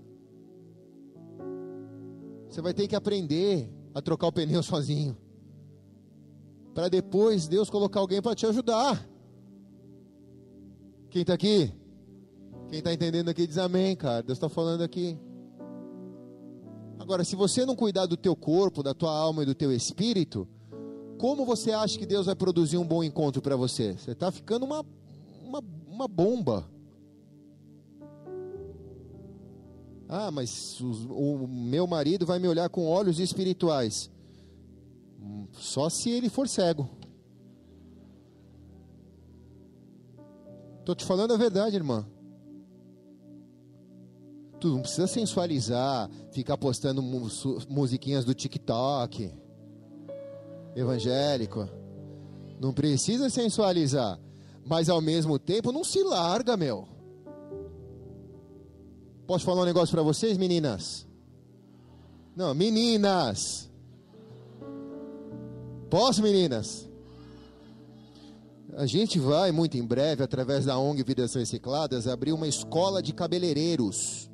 [2.49, 5.17] Você vai ter que aprender a trocar o pneu sozinho.
[6.75, 9.09] Para depois Deus colocar alguém para te ajudar.
[11.09, 11.73] Quem está aqui?
[12.69, 14.25] Quem está entendendo aqui diz amém, cara.
[14.25, 15.17] Deus está falando aqui.
[16.99, 20.49] Agora, se você não cuidar do teu corpo, da tua alma e do teu espírito,
[21.21, 23.93] como você acha que Deus vai produzir um bom encontro para você?
[23.93, 24.83] Você está ficando uma,
[25.45, 26.67] uma, uma bomba.
[30.09, 34.11] Ah, mas o, o meu marido vai me olhar com olhos espirituais.
[35.53, 36.89] Só se ele for cego.
[40.79, 42.07] Estou te falando a verdade, irmã.
[44.59, 47.03] Tu não precisa sensualizar, ficar postando
[47.69, 49.50] musiquinhas do TikTok
[50.83, 51.69] evangélico.
[52.61, 54.19] Não precisa sensualizar,
[54.67, 56.87] mas ao mesmo tempo não se larga, meu.
[59.27, 61.07] Posso falar um negócio para vocês, meninas?
[62.35, 63.71] Não, meninas.
[65.89, 66.89] Posso, meninas?
[68.77, 73.13] A gente vai muito em breve, através da ONG Vidas Recicladas, abrir uma escola de
[73.13, 74.30] cabeleireiros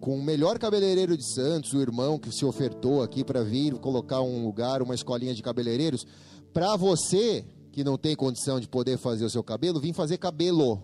[0.00, 4.20] com o melhor cabeleireiro de Santos, o irmão que se ofertou aqui para vir colocar
[4.20, 6.06] um lugar, uma escolinha de cabeleireiros,
[6.52, 10.82] para você que não tem condição de poder fazer o seu cabelo, vir fazer cabelo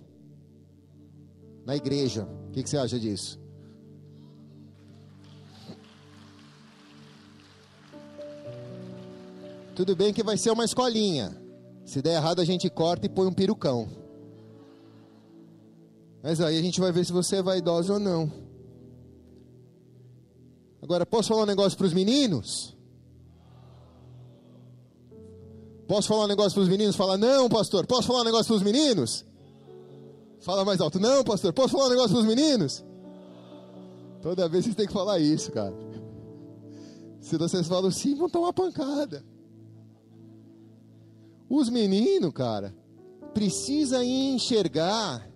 [1.64, 2.28] na igreja.
[2.48, 3.40] O que, que você acha disso?
[9.74, 11.36] Tudo bem que vai ser uma escolinha.
[11.84, 13.88] Se der errado, a gente corta e põe um perucão.
[16.22, 18.43] Mas aí a gente vai ver se você é vaidoso ou não.
[20.85, 22.76] Agora, posso falar um negócio para os meninos?
[25.89, 26.95] Posso falar um negócio para os meninos?
[26.95, 27.87] Fala, não, pastor.
[27.87, 29.24] Posso falar um negócio para os meninos?
[30.41, 31.55] Fala mais alto, não, pastor.
[31.55, 32.85] Posso falar um negócio para os meninos?
[34.20, 35.74] Toda vez vocês têm que falar isso, cara.
[37.18, 39.24] Se vocês falam sim, vão tomar pancada.
[41.49, 42.76] Os meninos, cara,
[43.32, 45.26] precisa enxergar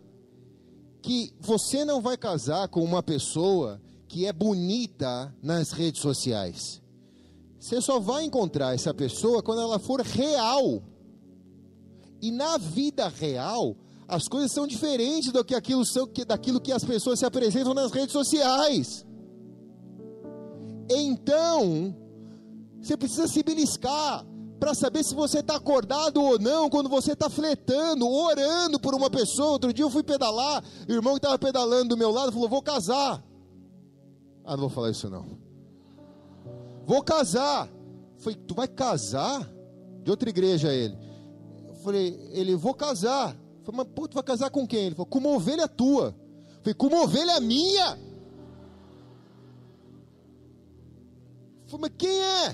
[1.00, 6.80] que você não vai casar com uma pessoa que é bonita nas redes sociais.
[7.60, 10.82] Você só vai encontrar essa pessoa quando ela for real.
[12.20, 13.76] E na vida real,
[14.08, 17.92] as coisas são diferentes do que aquilo são, daquilo que as pessoas se apresentam nas
[17.92, 19.04] redes sociais.
[20.88, 21.94] Então,
[22.80, 24.24] você precisa se beliscar
[24.58, 29.10] para saber se você está acordado ou não, quando você está fletando, orando por uma
[29.10, 29.52] pessoa.
[29.52, 32.62] Outro dia eu fui pedalar, o irmão que estava pedalando do meu lado falou: Vou
[32.62, 33.22] casar.
[34.48, 35.26] Ah, não vou falar isso não.
[36.86, 37.68] Vou casar.
[37.68, 39.46] Eu falei, tu vai casar?
[40.02, 40.96] De outra igreja ele.
[41.68, 43.36] Eu falei, ele, vou casar.
[43.58, 44.86] Eu falei, mas pô, tu vai casar com quem?
[44.86, 46.16] Ele falou, com uma ovelha tua.
[46.48, 47.98] Eu falei, com uma ovelha minha.
[51.64, 52.46] Eu falei, mas quem é?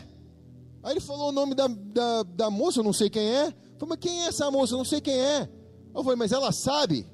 [0.83, 3.47] Aí ele falou o nome da, da, da moça, eu não sei quem é.
[3.47, 4.75] Eu falei, mas quem é essa moça?
[4.75, 5.49] Eu não sei quem é.
[5.95, 7.07] Eu falei, mas ela sabe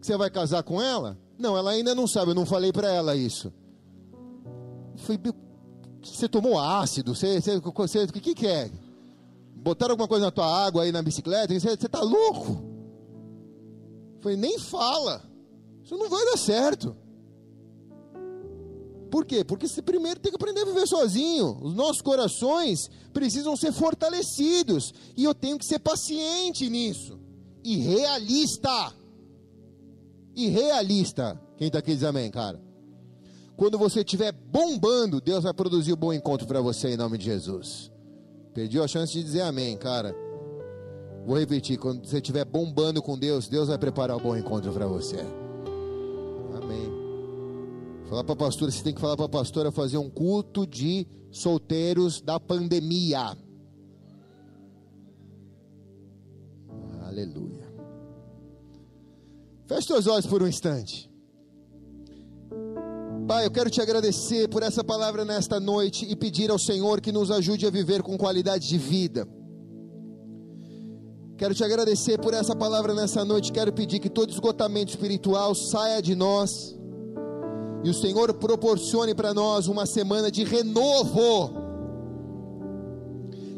[0.00, 1.16] que você vai casar com ela?
[1.38, 3.52] Não, ela ainda não sabe, eu não falei para ela isso.
[4.96, 5.20] Falei,
[6.02, 7.14] você tomou ácido?
[7.14, 8.70] Você, você, você, o que, que é?
[9.54, 11.58] Botaram alguma coisa na tua água aí na bicicleta?
[11.58, 12.62] Você, você tá louco?
[14.20, 15.22] Falei, nem fala.
[15.82, 16.96] Isso não vai dar certo.
[19.10, 19.44] Por quê?
[19.44, 21.58] Porque você primeiro tem que aprender a viver sozinho.
[21.62, 24.92] Os nossos corações precisam ser fortalecidos.
[25.16, 27.18] E eu tenho que ser paciente nisso.
[27.64, 28.92] E realista.
[30.34, 31.40] E realista.
[31.56, 32.65] Quem está aqui diz amém, cara?
[33.56, 37.24] Quando você estiver bombando, Deus vai produzir um bom encontro para você em nome de
[37.24, 37.90] Jesus.
[38.52, 40.14] Perdi a chance de dizer amém, cara.
[41.26, 44.86] Vou repetir: quando você estiver bombando com Deus, Deus vai preparar um bom encontro para
[44.86, 45.16] você.
[46.54, 46.92] Amém.
[48.08, 51.06] Falar para a pastora, você tem que falar para a pastora fazer um culto de
[51.30, 53.36] solteiros da pandemia.
[57.06, 57.66] Aleluia.
[59.66, 61.10] Feche seus olhos por um instante.
[63.26, 67.10] Pai, eu quero te agradecer por essa palavra nesta noite e pedir ao Senhor que
[67.10, 69.26] nos ajude a viver com qualidade de vida.
[71.36, 73.50] Quero te agradecer por essa palavra nessa noite.
[73.50, 76.76] Quero pedir que todo esgotamento espiritual saia de nós
[77.82, 81.50] e o Senhor proporcione para nós uma semana de renovo.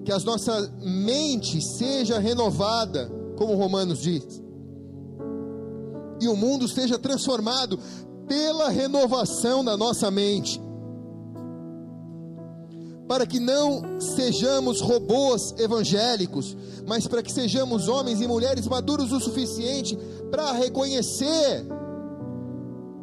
[0.03, 4.43] Que a nossa mente seja renovada, como Romanos diz.
[6.23, 7.79] E o mundo seja transformado
[8.29, 10.61] pela renovação da nossa mente.
[13.09, 16.55] Para que não sejamos robôs evangélicos,
[16.87, 19.99] mas para que sejamos homens e mulheres maduros o suficiente
[20.31, 21.67] para reconhecer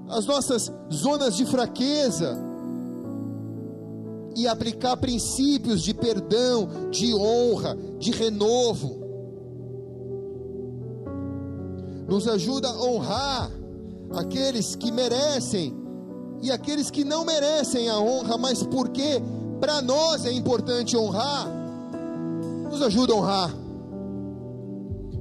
[0.08, 2.38] as nossas zonas de fraqueza
[4.36, 9.04] e aplicar princípios de perdão, de honra, de renovo.
[12.08, 13.65] Nos ajuda a honrar
[14.12, 15.74] aqueles que merecem
[16.42, 19.22] e aqueles que não merecem a honra, mas porque
[19.60, 21.48] para nós é importante honrar,
[22.70, 23.56] nos ajuda a honrar.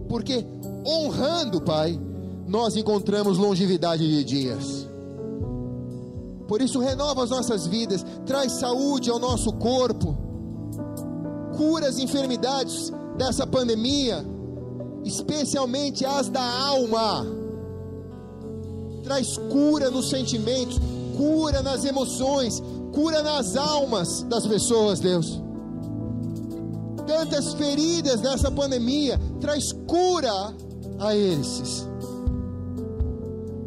[0.09, 0.45] Porque
[0.87, 1.99] honrando, Pai,
[2.47, 4.87] nós encontramos longevidade de dias.
[6.47, 10.17] Por isso, renova as nossas vidas, traz saúde ao nosso corpo,
[11.57, 14.25] cura as enfermidades dessa pandemia,
[15.05, 17.44] especialmente as da alma.
[19.05, 20.81] Traz cura nos sentimentos,
[21.17, 25.41] cura nas emoções, cura nas almas das pessoas, Deus.
[27.07, 30.55] Tantas feridas nessa pandemia, traz cura
[30.99, 31.87] a esses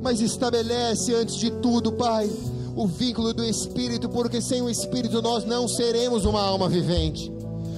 [0.08, 2.30] mas estabelece antes de tudo, Pai,
[2.78, 7.30] o vínculo do Espírito, porque sem o Espírito nós não seremos uma alma vivente.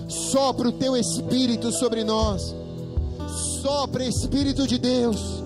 [0.08, 2.56] Sopra o teu Espírito sobre nós,
[3.64, 5.44] sopra Espírito de Deus,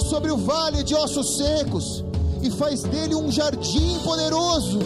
[0.00, 2.04] sobre o vale de ossos secos,
[2.42, 4.78] e faz dele um jardim poderoso,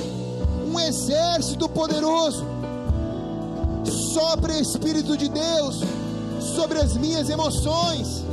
[0.66, 2.44] um exército poderoso.
[4.12, 5.80] Sopra Espírito de Deus
[6.56, 8.24] sobre as minhas emoções,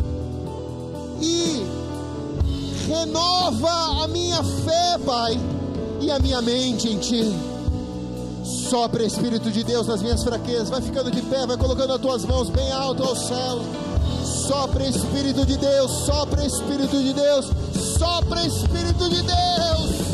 [1.21, 1.65] e
[2.87, 5.39] renova a minha fé, Pai,
[5.99, 7.31] e a minha mente em Ti.
[8.43, 12.25] Sopra Espírito de Deus nas minhas fraquezas, vai ficando de pé, vai colocando as tuas
[12.25, 13.59] mãos bem alto ao céu.
[14.51, 17.45] Sopra Espírito de Deus, sopra Espírito de Deus,
[17.97, 20.10] sopra Espírito de Deus.